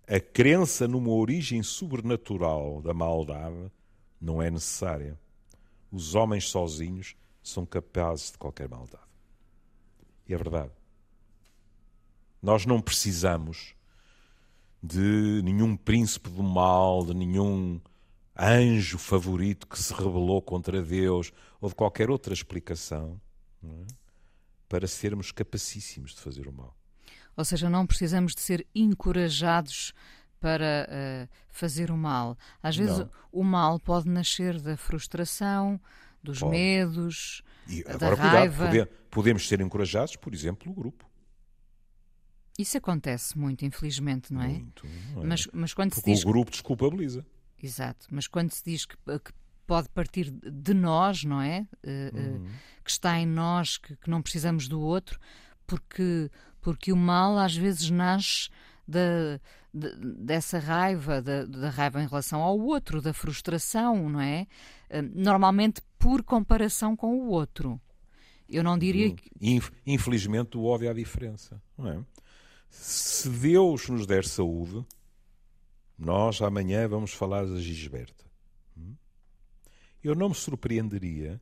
A 0.09 0.19
crença 0.19 0.89
numa 0.89 1.11
origem 1.11 1.63
sobrenatural 1.63 2.81
da 2.81 2.95
maldade 2.95 3.71
não 4.21 4.41
é 4.41 4.51
necessária. 4.51 5.19
Os 5.93 6.15
homens 6.15 6.49
sozinhos 6.49 7.15
são 7.43 7.67
capazes 7.67 8.33
de 8.33 8.39
qualquer 8.39 8.69
maldade. 8.69 9.05
E 10.27 10.35
é 10.35 10.37
verdade. 10.37 10.73
Nós 12.43 12.67
não 12.67 12.81
precisamos 12.81 13.75
de 14.83 15.41
nenhum 15.43 15.77
príncipe 15.77 16.29
do 16.29 16.43
mal, 16.43 17.05
de 17.05 17.15
nenhum 17.15 17.81
anjo 18.37 18.99
favorito 18.99 19.67
que 19.67 19.81
se 19.81 19.93
rebelou 19.95 20.43
contra 20.43 20.83
Deus 20.83 21.33
ou 21.61 21.69
de 21.69 21.75
qualquer 21.75 22.11
outra 22.11 22.35
explicação 22.35 23.21
é? 23.63 23.87
para 24.69 24.87
sermos 24.87 25.31
capacíssimos 25.31 26.15
de 26.15 26.21
fazer 26.21 26.49
o 26.49 26.53
mal. 26.53 26.77
Ou 27.37 27.45
seja, 27.45 27.69
não 27.69 27.87
precisamos 27.87 28.35
de 28.35 28.41
ser 28.41 28.67
encorajados 28.75 29.93
para 30.41 30.89
uh, 30.89 31.29
fazer 31.49 31.91
o 31.91 31.97
mal. 31.97 32.37
Às 32.63 32.77
vezes 32.77 32.99
não. 32.99 33.11
o 33.33 33.43
mal 33.43 33.81
pode 33.81 34.09
nascer 34.09 34.61
da 34.61 34.77
frustração, 34.77 35.81
dos 36.23 36.41
pode. 36.41 36.53
medos, 36.53 37.43
e 37.69 37.83
da 37.83 37.95
agora, 37.95 38.15
raiva. 38.17 38.69
Cuidado, 38.69 38.91
podemos 39.11 39.49
ser 39.49 39.61
encorajados, 39.61 40.17
por 40.17 40.35
exemplo, 40.35 40.71
o 40.71 40.75
grupo. 40.75 41.09
Isso 42.59 42.79
acontece 42.79 43.37
muito, 43.37 43.65
infelizmente, 43.65 44.33
não 44.33 44.43
é? 44.43 44.49
Muito, 44.49 44.87
não 45.15 45.23
é? 45.23 45.27
Mas, 45.27 45.49
mas 45.53 45.75
quando 45.75 45.91
Porque 45.91 46.03
se 46.03 46.15
diz 46.15 46.25
o 46.25 46.29
grupo 46.29 46.51
desculpabiliza. 46.51 47.27
Exato, 47.61 48.07
mas 48.11 48.29
quando 48.29 48.53
se 48.53 48.63
diz 48.65 48.85
que, 48.85 48.97
que 48.97 49.33
pode 49.67 49.89
partir 49.89 50.31
de 50.31 50.75
nós, 50.75 51.25
não 51.25 51.41
é? 51.41 51.67
Uh, 51.83 52.17
uhum. 52.17 52.45
uh, 52.45 52.51
que 52.85 52.91
está 52.91 53.19
em 53.19 53.27
nós, 53.27 53.79
que, 53.79 53.97
que, 53.97 54.11
não 54.11 54.23
precisamos 54.23 54.69
do 54.69 54.81
outro, 54.81 55.19
porque, 55.67 56.31
porque 56.65 56.91
o 56.91 56.97
mal 56.97 57.39
às 57.39 57.55
vezes 57.55 57.91
nasce 57.91 58.49
da, 58.89 59.39
de, 59.73 59.95
dessa 60.17 60.59
raiva, 60.59 61.21
da, 61.21 61.45
da, 61.45 61.69
raiva 61.69 62.03
em 62.03 62.07
relação 62.07 62.41
ao 62.41 62.59
outro, 62.59 63.03
da 63.03 63.13
frustração, 63.13 64.09
não 64.09 64.21
é? 64.21 64.47
Uh, 64.91 65.03
normalmente 65.15 65.83
por 65.99 66.23
comparação 66.23 66.97
com 66.97 67.21
o 67.21 67.29
outro. 67.29 67.79
Eu 68.49 68.65
não 68.65 68.79
diria 68.79 69.15
que. 69.15 69.31
Infelizmente, 69.87 70.57
o 70.57 70.65
ódio 70.65 70.89
à 70.89 70.95
diferença. 70.95 71.63
Não 71.77 71.87
é? 71.87 72.05
Se 72.71 73.29
Deus 73.29 73.87
nos 73.91 74.07
der 74.07 74.25
saúde, 74.25 74.87
nós 75.99 76.41
amanhã 76.41 76.89
vamos 76.89 77.13
falar 77.13 77.45
da 77.45 77.61
Gisberta. 77.61 78.25
Hum? 78.77 78.95
Eu 80.03 80.15
não 80.15 80.31
me 80.31 80.35
surpreenderia 80.35 81.39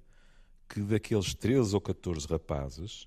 que 0.69 0.81
daqueles 0.81 1.33
13 1.33 1.75
ou 1.75 1.81
14 1.81 2.27
rapazes, 2.27 3.07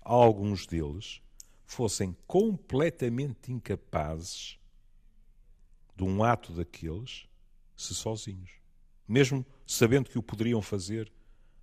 alguns 0.00 0.66
deles 0.66 1.20
fossem 1.68 2.16
completamente 2.26 3.52
incapazes 3.52 4.58
de 5.94 6.02
um 6.02 6.24
ato 6.24 6.50
daqueles 6.54 7.28
se 7.76 7.94
sozinhos. 7.94 8.50
Mesmo 9.06 9.46
sabendo 9.66 10.08
que 10.08 10.18
o 10.18 10.22
poderiam 10.22 10.62
fazer, 10.62 11.12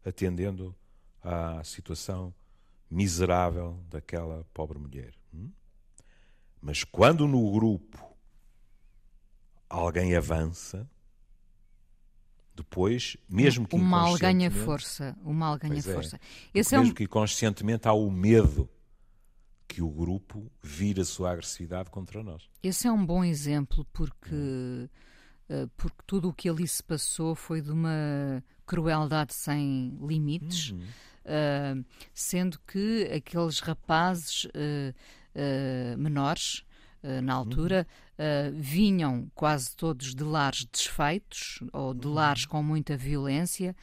atendendo 0.05 0.75
à 1.23 1.63
situação 1.63 2.33
miserável 2.89 3.83
daquela 3.89 4.45
pobre 4.53 4.77
mulher. 4.77 5.15
Hum? 5.33 5.49
Mas 6.61 6.83
quando 6.83 7.27
no 7.27 7.51
grupo 7.51 7.97
alguém 9.67 10.15
avança, 10.15 10.87
depois, 12.55 13.17
mesmo 13.27 13.67
que 13.67 13.75
o 13.75 13.79
mal 13.79 14.15
ganha 14.19 14.51
força, 14.51 15.17
o 15.23 15.33
mal 15.33 15.57
ganha 15.57 15.79
é, 15.79 15.81
força. 15.81 16.19
Esse 16.53 16.75
mesmo 16.75 16.89
é 16.89 16.91
um... 16.91 16.93
que 16.93 17.07
conscientemente 17.07 17.87
há 17.87 17.93
o 17.93 18.09
medo 18.11 18.69
que 19.75 19.81
o 19.81 19.89
grupo 19.89 20.49
vira 20.63 21.01
a 21.01 21.05
sua 21.05 21.33
agressividade 21.33 21.89
contra 21.89 22.23
nós. 22.23 22.47
Esse 22.63 22.87
é 22.87 22.91
um 22.91 23.05
bom 23.05 23.25
exemplo 23.25 23.85
porque 23.91 24.89
eh, 25.49 25.67
porque 25.75 25.97
tudo 26.07 26.29
o 26.29 26.33
que 26.33 26.47
ali 26.47 26.65
se 26.65 26.81
passou 26.81 27.35
foi 27.35 27.61
de 27.61 27.71
uma 27.71 28.41
crueldade 28.65 29.33
sem 29.33 29.97
limites, 30.01 30.71
uhum. 30.71 30.79
uh, 30.79 31.85
sendo 32.13 32.57
que 32.65 33.03
aqueles 33.13 33.59
rapazes 33.59 34.45
uh, 34.45 34.49
uh, 35.35 35.97
menores 35.97 36.63
na 37.21 37.35
altura 37.35 37.85
uhum. 38.17 38.59
vinham 38.59 39.31
quase 39.35 39.75
todos 39.75 40.15
de 40.15 40.23
lares 40.23 40.65
desfeitos 40.65 41.59
ou 41.71 41.93
de 41.93 42.07
uhum. 42.07 42.13
lares 42.15 42.45
com 42.47 42.63
muita 42.63 42.97
violência. 42.97 43.75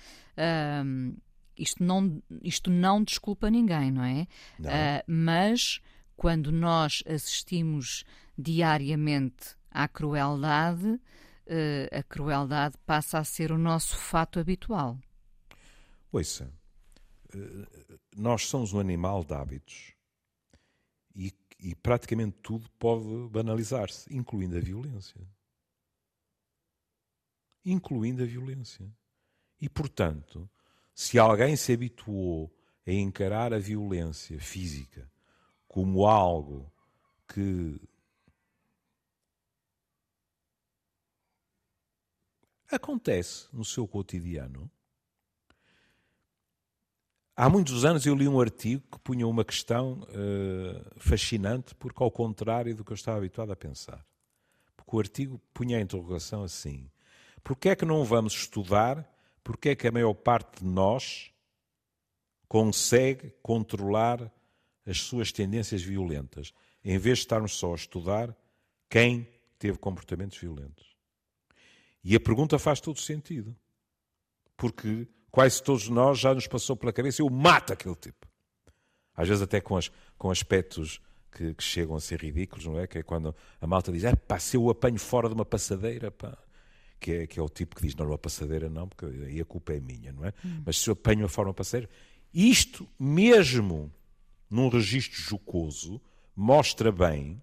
Isto, 1.57 1.83
não, 1.83 2.23
isto 2.43 2.71
não 2.71 3.03
desculpa 3.03 3.51
ninguém, 3.51 3.91
não 3.91 4.05
é? 4.05 4.27
Não. 4.59 4.71
mas 5.07 5.81
quando 6.17 6.53
nós 6.53 7.03
assistimos 7.07 8.05
diariamente 8.39 9.57
à 9.71 9.89
crueldade, 9.89 10.87
uh, 10.87 11.99
a 11.99 12.03
crueldade 12.03 12.77
passa 12.87 13.19
a 13.19 13.25
ser 13.25 13.53
o 13.53 13.59
nosso 13.59 13.97
fato 13.97 14.39
habitual. 14.39 14.99
Ouça, 16.11 16.53
uh, 17.35 17.99
nós 18.17 18.47
somos 18.47 18.73
um 18.73 18.79
animal 18.79 19.25
de 19.25 19.35
hábitos 19.35 19.95
e, 21.15 21.33
e 21.59 21.75
praticamente 21.75 22.37
tudo 22.43 22.69
pode 22.79 23.29
banalizar-se, 23.31 24.15
incluindo 24.15 24.57
a 24.57 24.61
violência. 24.61 25.21
Incluindo 27.65 28.23
a 28.23 28.27
violência. 28.27 28.91
E, 29.61 29.69
portanto, 29.69 30.51
se 30.95 31.19
alguém 31.19 31.57
se 31.57 31.73
habituou 31.73 32.53
a 32.87 32.93
encarar 32.93 33.53
a 33.53 33.59
violência 33.59 34.39
física 34.41 35.11
como 35.69 36.07
algo 36.07 36.71
que 37.27 37.81
acontece 42.71 43.49
no 43.53 43.65
seu 43.65 43.87
cotidiano. 43.87 44.71
Há 47.35 47.49
muitos 47.49 47.85
anos 47.85 48.05
eu 48.05 48.15
li 48.15 48.29
um 48.29 48.41
artigo 48.41 48.83
que 48.93 48.99
punha 48.99 49.27
uma 49.27 49.45
questão 49.45 50.03
uh, 50.03 51.01
fascinante, 51.01 51.75
porque 51.75 52.03
ao 52.03 52.11
contrário 52.11 52.77
do 52.77 52.85
que 52.85 52.93
eu 52.93 52.95
estava 52.95 53.17
habituado 53.17 53.51
a 53.51 53.57
pensar. 53.57 54.05
Porque 54.77 54.95
o 54.95 54.99
artigo 54.99 55.41
punha 55.55 55.79
a 55.79 55.81
interrogação 55.81 56.43
assim: 56.43 56.91
porquê 57.43 57.71
é 57.71 57.77
que 57.77 57.87
não 57.87 58.05
vamos 58.05 58.35
estudar 58.35 59.09
porque 59.43 59.71
é 59.71 59.75
que 59.75 59.87
a 59.87 59.93
maior 59.93 60.15
parte 60.15 60.63
de 60.63 60.69
nós 60.69 61.33
consegue 62.49 63.33
controlar 63.43 64.33
as 64.87 65.01
suas 65.01 65.33
tendências 65.33 65.83
violentas, 65.83 66.53
em 66.85 66.99
vez 66.99 67.19
de 67.19 67.25
estarmos 67.25 67.57
só 67.57 67.73
a 67.73 67.77
estudar 67.77 68.37
quem 68.91 69.29
teve 69.59 69.79
comportamentos 69.79 70.39
violentos? 70.39 70.97
E 72.05 72.17
a 72.17 72.21
pergunta 72.21 72.59
faz 72.59 72.81
todo 72.81 72.99
sentido. 72.99 73.57
Porque 74.57 75.07
quase 75.31 75.63
todos 75.63 75.89
nós 75.89 76.19
já 76.19 76.35
nos 76.35 76.47
passou 76.47 76.77
pela 76.77 76.93
cabeça 76.93 77.23
eu 77.23 77.31
mato 77.31 77.73
aquele 77.73 77.95
tipo. 77.95 78.29
Às 79.15 79.29
vezes 79.29 79.43
até 79.43 79.61
com, 79.61 79.77
as, 79.77 79.91
com 80.19 80.31
aspectos 80.31 81.01
que, 81.31 81.55
que, 81.55 81.63
chegam 81.63 81.97
a 81.97 82.01
ser 82.01 82.21
ridículos, 82.21 82.67
não 82.67 82.79
é? 82.79 82.87
Que 82.87 82.99
é 82.99 83.03
quando 83.03 83.35
a 83.61 83.67
malta 83.67 83.93
diz, 83.93 84.05
é 84.05 84.15
pá, 84.15 84.39
se 84.39 84.57
eu 84.57 84.65
o 84.65 84.71
apanho 84.71 84.99
fora 84.99 85.29
de 85.29 85.35
uma 85.35 85.45
passadeira, 85.45 86.11
pá. 86.11 86.37
Que 87.03 87.13
é, 87.13 87.27
que 87.27 87.41
é 87.41 87.43
o 87.43 87.49
tipo 87.49 87.75
que 87.75 87.83
diz, 87.83 87.97
não, 87.97 88.07
numa 88.07 88.17
passadeira 88.17 88.71
não, 88.71 88.89
porque 88.89 89.05
aí 89.05 89.41
a 89.41 89.45
culpa 89.45 89.73
é 89.73 89.81
minha, 89.81 90.13
não 90.13 90.25
é? 90.25 90.33
Hum. 90.45 90.63
Mas 90.65 90.79
se 90.79 90.89
eu 90.89 90.93
apanho 90.93 91.27
a 91.27 91.43
uma 91.43 91.53
passadeira... 91.53 91.91
Isto, 92.33 92.89
mesmo 92.99 93.93
num 94.49 94.69
registro 94.69 95.21
jocoso, 95.21 96.01
mostra 96.37 96.93
bem 96.93 97.43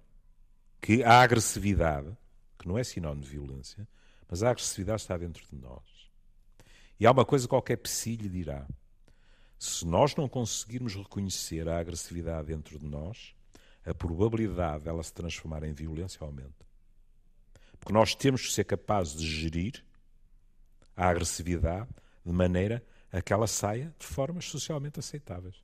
que 0.80 1.04
a 1.04 1.22
agressividade, 1.22 2.16
que 2.58 2.68
não 2.68 2.78
é 2.78 2.84
sinónimo 2.84 3.24
de 3.24 3.30
violência, 3.30 3.86
mas 4.30 4.44
a 4.44 4.52
agressividade 4.52 5.02
está 5.02 5.18
dentro 5.18 5.44
de 5.52 5.56
nós. 5.58 5.84
E 7.00 7.06
há 7.06 7.12
uma 7.12 7.26
coisa 7.26 7.46
que 7.46 7.50
qualquer 7.50 7.78
psi 7.78 8.16
lhe 8.16 8.30
dirá. 8.30 8.66
Se 9.58 9.86
nós 9.86 10.16
não 10.16 10.30
conseguirmos 10.30 10.96
reconhecer 10.96 11.68
a 11.68 11.80
agressividade 11.80 12.48
dentro 12.48 12.80
de 12.80 12.86
nós, 12.86 13.36
a 13.86 13.94
probabilidade 13.94 14.86
dela 14.86 15.04
se 15.04 15.14
transformar 15.14 15.64
em 15.64 15.74
violência 15.74 16.24
aumenta. 16.24 16.69
Porque 17.80 17.94
nós 17.94 18.16
temos 18.16 18.46
que 18.46 18.54
ser 18.54 18.66
capazes 18.66 19.16
de 19.16 19.28
gerir 19.28 19.84
a 20.96 21.08
agressividade 21.08 21.90
de 22.26 22.32
maneira 22.32 22.84
a 23.12 23.22
que 23.22 23.34
ela 23.34 23.48
saia 23.48 23.94
de 23.98 24.06
formas 24.06 24.46
socialmente 24.46 25.00
aceitáveis. 25.00 25.64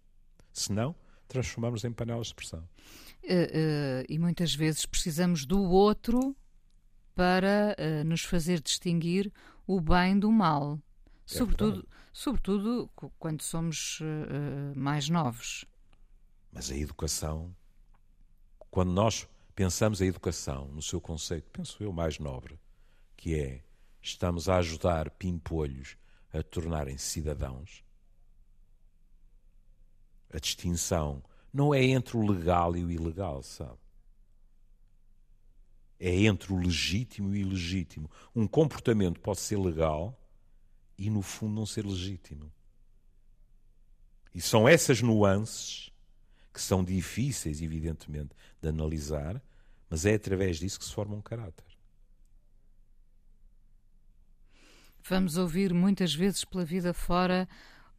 Senão, 0.52 0.96
transformamos 1.28 1.84
em 1.84 1.92
panelas 1.92 2.28
de 2.28 2.36
pressão. 2.36 2.68
Uh, 3.24 3.28
uh, 3.28 4.06
e 4.08 4.18
muitas 4.18 4.54
vezes 4.54 4.86
precisamos 4.86 5.46
do 5.46 5.62
outro 5.62 6.36
para 7.14 7.76
uh, 7.78 8.04
nos 8.04 8.22
fazer 8.22 8.62
distinguir 8.62 9.32
o 9.68 9.82
bem 9.82 10.18
do 10.18 10.32
mal. 10.32 10.80
É 11.30 11.38
sobretudo, 11.38 11.88
sobretudo 12.14 12.90
quando 13.18 13.42
somos 13.42 14.00
mais 14.76 15.10
novos. 15.10 15.66
Mas 16.52 16.70
a 16.70 16.76
educação, 16.78 17.56
quando 18.70 18.92
nós 18.92 19.28
pensamos 19.56 20.02
a 20.02 20.06
educação 20.06 20.68
no 20.68 20.82
seu 20.82 21.00
conceito, 21.00 21.50
penso 21.52 21.82
eu, 21.82 21.92
mais 21.92 22.20
nobre, 22.20 22.60
que 23.16 23.40
é 23.40 23.64
estamos 24.02 24.50
a 24.50 24.58
ajudar 24.58 25.10
pimpolhos 25.10 25.98
a 26.34 26.44
tornarem-se 26.44 27.06
cidadãos, 27.06 27.84
a 30.32 30.38
distinção 30.38 31.24
não 31.54 31.74
é 31.74 31.84
entre 31.84 32.18
o 32.18 32.30
legal 32.30 32.76
e 32.76 32.84
o 32.84 32.92
ilegal, 32.92 33.42
sabe? 33.42 33.80
é 36.00 36.14
entre 36.26 36.54
o 36.54 36.58
legítimo 36.58 37.36
e 37.36 37.44
o 37.44 37.48
ilegítimo. 37.48 38.10
Um 38.36 38.48
comportamento 38.48 39.20
pode 39.20 39.40
ser 39.40 39.58
legal 39.58 40.18
e, 40.98 41.10
no 41.10 41.22
fundo, 41.22 41.56
não 41.56 41.66
ser 41.66 41.86
legítimo. 41.86 42.52
E 44.34 44.42
são 44.42 44.68
essas 44.68 45.02
nuances 45.02 45.92
que 46.56 46.62
são 46.62 46.82
difíceis, 46.86 47.62
evidentemente, 47.62 48.34
de 48.62 48.70
analisar, 48.70 49.42
mas 49.90 50.06
é 50.06 50.14
através 50.14 50.58
disso 50.58 50.80
que 50.80 50.86
se 50.86 50.94
forma 50.94 51.14
um 51.14 51.22
caráter. 51.22 51.66
Vamos 55.04 55.36
ouvir 55.36 55.74
muitas 55.74 56.16
vezes 56.16 56.46
pela 56.46 56.64
vida 56.64 56.94
fora 56.94 57.46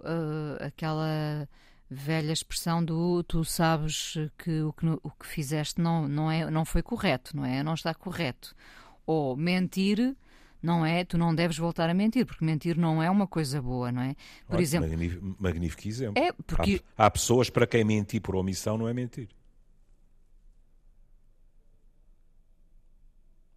uh, 0.01 0.65
aquela 0.65 1.47
velha 1.89 2.33
expressão 2.33 2.83
do 2.83 3.23
tu 3.25 3.45
sabes 3.45 4.15
que 4.39 4.63
o 4.63 4.73
que, 4.73 4.87
o 4.87 5.11
que 5.11 5.27
fizeste 5.27 5.79
não, 5.79 6.09
não, 6.09 6.31
é, 6.31 6.51
não 6.51 6.65
foi 6.65 6.83
correto, 6.83 7.37
não 7.37 7.45
é? 7.45 7.63
Não 7.63 7.75
está 7.75 7.95
correto. 7.95 8.57
Ou 9.05 9.37
mentir 9.37 10.17
não 10.63 10.85
é, 10.85 11.05
tu 11.05 11.17
não 11.17 11.35
deves 11.35 11.57
voltar 11.57 11.89
a 11.89 11.95
mentir, 11.95 12.27
porque 12.27 12.45
mentir 12.45 12.77
não 12.77 13.03
é 13.03 13.11
uma 13.11 13.27
coisa 13.27 13.61
boa, 13.61 13.93
não 13.93 14.03
é? 14.03 14.17
Por 14.49 14.61
exemplo, 14.61 14.89
magnífico, 14.89 15.37
magnífico 15.39 15.89
exemplo. 15.89 16.23
É 16.23 16.33
porque... 16.33 16.81
há, 16.97 17.07
há 17.07 17.11
pessoas 17.11 17.51
para 17.51 17.67
quem 17.67 17.85
mentir 17.85 18.21
por 18.21 18.37
omissão 18.37 18.77
não 18.77 18.89
é 18.89 18.95
mentir. 18.95 19.29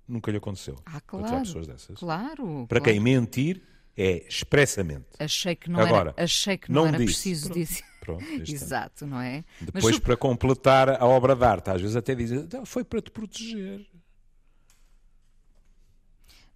Nunca 0.07 0.31
lhe 0.31 0.37
aconteceu. 0.37 0.75
Ah, 0.85 0.99
claro. 1.01 1.39
pessoas 1.41 1.67
dessas. 1.67 1.99
Claro. 1.99 2.65
Para 2.67 2.79
claro. 2.79 2.83
quem 2.83 2.99
mentir 2.99 3.61
é 3.95 4.25
expressamente. 4.27 5.05
Achei 5.19 5.55
que 5.55 5.69
não 5.69 5.79
Agora, 5.79 6.13
era, 6.15 6.23
achei 6.23 6.57
que 6.57 6.71
não, 6.71 6.81
não 6.81 6.87
era 6.87 6.97
disse. 6.97 7.13
preciso 7.13 7.53
disso. 7.53 7.83
Pronto, 7.99 8.23
Exato, 8.47 9.05
não 9.05 9.21
é? 9.21 9.43
Depois, 9.61 9.83
Mas, 9.83 9.99
para 9.99 10.17
completar 10.17 10.89
a 10.89 11.05
obra 11.05 11.35
de 11.35 11.43
arte, 11.43 11.69
às 11.69 11.81
vezes 11.81 11.95
até 11.95 12.15
dizem, 12.15 12.47
foi 12.65 12.83
para 12.83 13.01
te 13.01 13.11
proteger. 13.11 13.85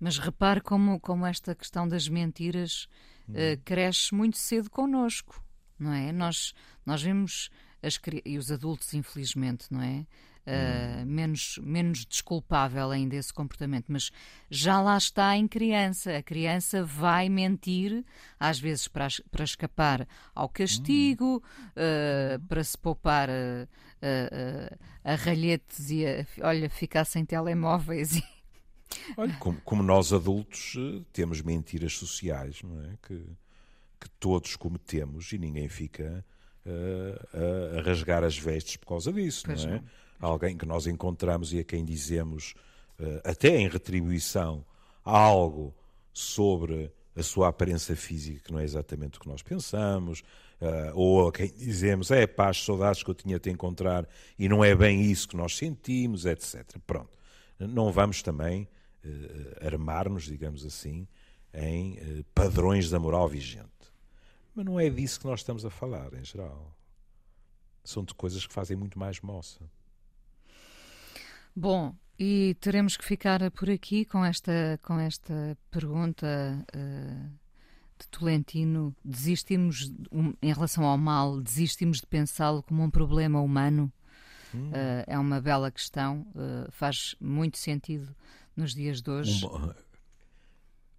Mas 0.04 0.18
repare 0.18 0.60
como, 0.60 1.00
como 1.00 1.26
esta 1.26 1.56
questão 1.56 1.88
das 1.88 2.10
mentiras 2.10 2.90
hum. 3.26 3.36
uh, 3.36 3.62
cresce 3.64 4.14
muito 4.14 4.38
cedo 4.38 4.70
connosco. 4.70 5.42
não 5.80 5.94
é? 5.94 6.12
Nós, 6.12 6.54
nós 6.86 7.02
vemos 7.02 7.50
as, 7.82 7.98
e 8.26 8.38
os 8.38 8.52
adultos, 8.52 8.94
infelizmente, 8.94 9.68
não 9.72 9.82
é? 9.82 10.06
Uh, 10.46 11.06
menos, 11.06 11.58
menos 11.64 12.06
desculpável 12.06 12.92
ainda 12.92 13.16
esse 13.16 13.34
comportamento, 13.34 13.86
mas 13.88 14.12
já 14.50 14.82
lá 14.82 14.98
está 14.98 15.38
em 15.38 15.48
criança. 15.48 16.18
A 16.18 16.22
criança 16.22 16.84
vai 16.84 17.30
mentir, 17.30 18.04
às 18.38 18.60
vezes 18.60 18.90
para, 18.90 19.08
para 19.32 19.46
escapar 19.46 20.06
ao 20.36 20.50
castigo, 20.50 21.42
uh, 21.78 22.46
para 22.46 22.62
se 22.62 22.78
poupar 22.78 23.30
a, 23.30 23.70
a, 25.06 25.14
a, 25.14 25.16
ralhetes 25.16 25.90
e 25.90 26.06
a, 26.06 26.26
olha, 26.46 26.70
ficar 26.70 27.06
sem 27.06 27.24
telemóveis. 27.24 28.22
Olha, 29.18 29.36
como, 29.40 29.62
como, 29.62 29.84
nós 29.84 30.14
adultos 30.14 30.76
eh, 30.78 31.02
temos 31.12 31.42
mentiras 31.42 31.98
sociais, 31.98 32.62
não 32.64 32.84
é? 32.84 32.98
Que, 33.02 33.16
que 34.00 34.10
todos 34.20 34.56
cometemos 34.56 35.32
e 35.32 35.38
ninguém 35.38 35.70
fica 35.70 36.26
uh, 36.66 37.78
a 37.80 37.82
rasgar 37.82 38.24
as 38.24 38.38
vestes 38.38 38.78
por 38.78 38.88
causa 38.88 39.14
disso, 39.14 39.48
não 39.48 39.56
é? 39.56 39.76
Não 39.78 39.84
alguém 40.24 40.58
que 40.58 40.66
nós 40.66 40.88
encontramos 40.88 41.54
e 41.54 41.60
a 41.60 41.64
quem 41.64 41.84
dizemos, 41.84 42.54
uh, 43.00 43.22
até 43.24 43.58
em 43.58 43.68
retribuição, 43.68 44.66
algo 45.04 45.74
sobre 46.14 46.92
a 47.16 47.22
sua 47.22 47.50
aparência 47.50 47.96
física 47.96 48.42
que 48.46 48.52
não 48.52 48.60
é 48.60 48.64
exatamente 48.64 49.18
o 49.18 49.22
que 49.22 49.28
nós 49.28 49.42
pensamos, 49.42 50.22
uh, 50.62 50.96
ou 50.96 51.28
a 51.28 51.32
quem 51.32 51.52
dizemos, 51.52 52.10
é 52.10 52.26
pá, 52.26 52.50
as 52.50 52.64
saudades 52.64 53.04
que 53.04 53.10
eu 53.10 53.16
tinha 53.16 53.40
de 53.40 53.50
encontrar 53.50 54.08
e 54.40 54.48
não 54.48 54.64
é 54.64 54.74
bem 54.74 55.02
isso 55.02 55.28
que 55.28 55.36
nós 55.36 55.58
sentimos, 55.58 56.26
etc. 56.26 56.64
Pronto. 56.88 57.18
Não 57.60 57.92
vamos 57.92 58.22
também 58.22 58.68
uh, 59.06 59.66
armar-nos, 59.66 60.24
digamos 60.24 60.66
assim, 60.66 61.08
em 61.54 61.94
uh, 61.94 62.26
padrões 62.34 62.90
da 62.90 63.00
moral 63.00 63.28
vigente. 63.28 63.70
Mas 64.56 64.66
não 64.66 64.80
é 64.80 64.90
disso 64.90 65.20
que 65.20 65.26
nós 65.26 65.40
estamos 65.40 65.66
a 65.66 65.70
falar, 65.70 66.14
em 66.14 66.24
geral. 66.24 66.76
São 67.84 68.04
de 68.04 68.14
coisas 68.14 68.46
que 68.46 68.54
fazem 68.54 68.78
muito 68.78 68.98
mais 68.98 69.20
moça. 69.20 69.60
Bom, 71.56 71.96
e 72.18 72.56
teremos 72.60 72.96
que 72.96 73.04
ficar 73.04 73.50
por 73.52 73.70
aqui 73.70 74.06
com 74.06 74.24
esta, 74.24 74.80
com 74.84 75.00
esta 75.00 75.58
pergunta 75.70 76.66
uh, 76.76 77.30
de 78.00 78.08
Tolentino. 78.10 78.96
Desistimos, 79.04 79.92
um, 80.12 80.34
em 80.42 80.54
relação 80.54 80.86
ao 80.86 80.98
mal, 80.98 81.42
desistimos 81.42 82.00
de 82.00 82.08
pensá-lo 82.08 82.64
como 82.64 82.84
um 82.84 82.90
problema 82.90 83.42
humano? 83.42 83.92
Hum. 84.54 84.70
Uh, 84.70 85.04
é 85.08 85.18
uma 85.18 85.42
bela 85.42 85.72
questão, 85.72 86.28
uh, 86.36 86.72
faz 86.72 87.16
muito 87.20 87.58
sentido 87.58 88.16
nos 88.56 88.74
dias 88.74 89.02
de 89.02 89.10
hoje. 89.10 89.46
Um, 89.46 89.74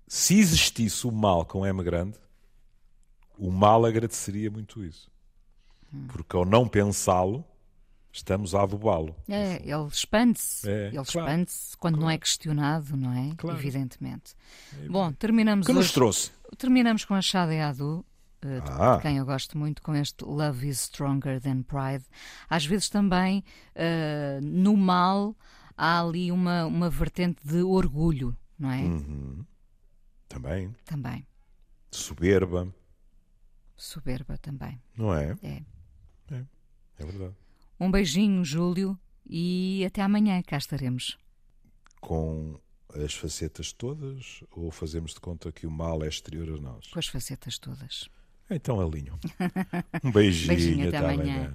se 0.07 0.39
existisse 0.39 1.07
o 1.07 1.13
mal 1.13 1.45
com 1.45 1.67
M 1.67 1.83
grande, 1.83 2.19
o 3.39 3.51
mal 3.51 3.85
agradeceria 3.85 4.51
muito 4.51 4.85
isso. 4.85 5.11
Hum. 5.93 6.07
Porque 6.09 6.37
ao 6.37 6.45
não 6.45 6.69
pensá-lo, 6.69 7.45
estamos 8.13 8.55
a 8.55 8.63
adubá-lo. 8.63 9.15
É, 9.29 9.61
ele 9.63 9.87
expande-se. 9.89 10.69
É, 10.69 10.87
ele 10.87 10.93
claro, 10.93 11.09
expande-se 11.09 11.77
quando 11.77 11.95
claro. 11.95 12.07
não 12.07 12.11
é 12.11 12.19
questionado, 12.19 12.97
não 12.97 13.13
é? 13.13 13.35
Claro. 13.37 13.59
Evidentemente. 13.59 14.35
É, 14.83 14.89
Bom, 14.89 15.13
terminamos 15.13 15.67
que 15.67 15.73
hoje, 15.73 15.81
nos 15.81 15.93
trouxe? 15.93 16.31
Terminamos 16.57 17.05
com 17.05 17.15
a 17.15 17.23
Shade 17.23 17.59
Adu, 17.59 18.05
ah. 18.43 18.97
de 18.97 19.03
quem 19.03 19.17
eu 19.17 19.25
gosto 19.25 19.59
muito, 19.59 19.83
com 19.83 19.95
este 19.95 20.25
Love 20.25 20.69
is 20.69 20.81
Stronger 20.81 21.41
Than 21.41 21.63
Pride. 21.63 22.05
Às 22.49 22.65
vezes 22.65 22.89
também, 22.89 23.43
uh, 23.75 24.41
no 24.43 24.77
mal, 24.77 25.35
há 25.77 26.01
ali 26.01 26.31
uma, 26.31 26.65
uma 26.67 26.91
vertente 26.91 27.47
de 27.47 27.63
orgulho, 27.63 28.37
não 28.59 28.71
é? 28.71 28.83
Uhum. 28.83 29.45
Também. 30.29 30.75
Também. 30.85 31.27
Soberba. 31.91 32.73
Soberba 33.77 34.37
também. 34.39 34.81
Não 34.97 35.13
é? 35.15 35.37
É. 35.43 35.63
É, 36.33 36.45
é 36.99 37.05
verdade. 37.07 37.35
Um 37.79 37.91
beijinho, 37.91 38.45
Júlio, 38.45 38.99
e 39.27 39.85
até 39.87 40.03
amanhã 40.03 40.41
cá 40.43 40.57
estaremos. 40.57 41.19
Com 42.01 42.59
as 42.95 43.15
facetas 43.15 43.73
todas 43.73 44.45
ou 44.51 44.71
fazemos 44.71 45.15
de 45.15 45.21
conta 45.21 45.51
que 45.51 45.67
o 45.67 45.71
mal 45.71 46.03
é 46.05 46.09
exterior 46.09 46.57
a 46.57 46.61
nós? 46.61 46.89
Com 46.89 46.99
as 46.99 47.07
facetas 47.07 47.59
todas. 47.59 48.09
Então 48.51 48.81
alinho. 48.81 49.19
Um 50.03 50.13
beijinho, 50.13 50.49
beijinho 50.55 50.89
até, 50.89 50.99
até 50.99 51.13
amanhã. 51.13 51.35
amanhã. 51.35 51.55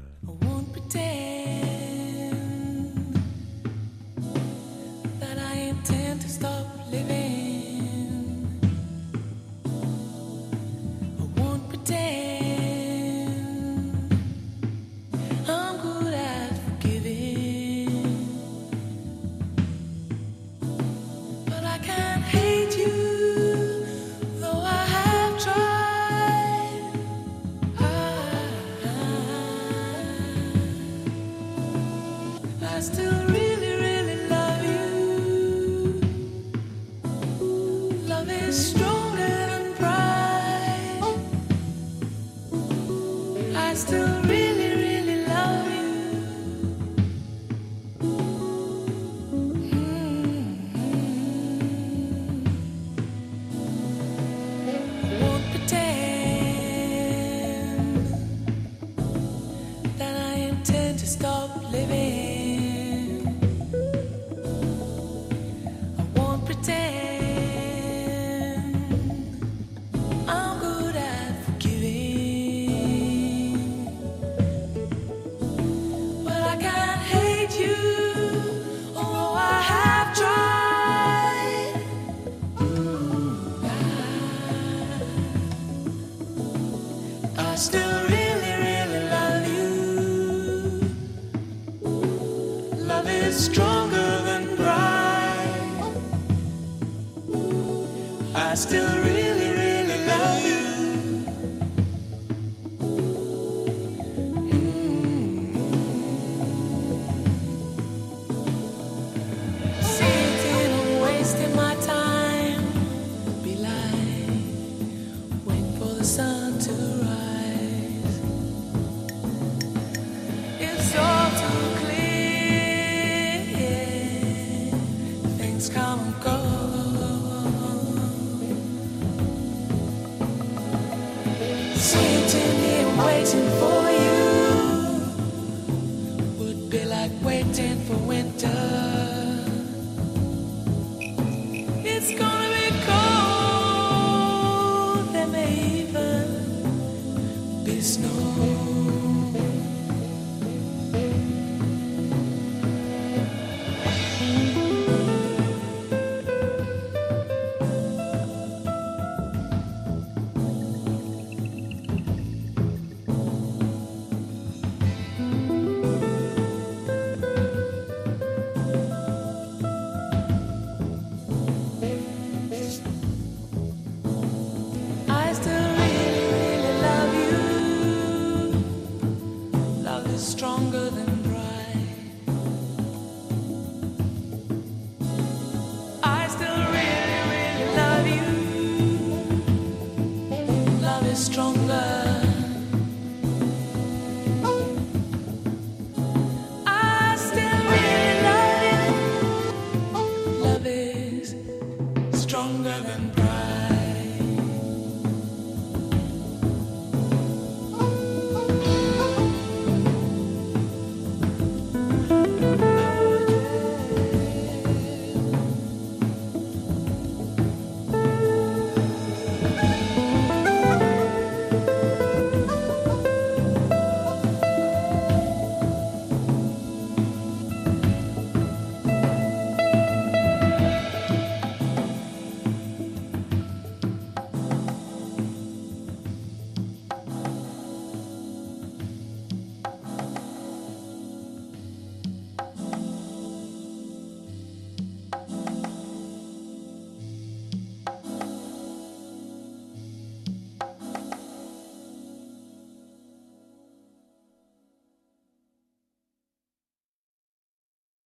still 87.60 88.29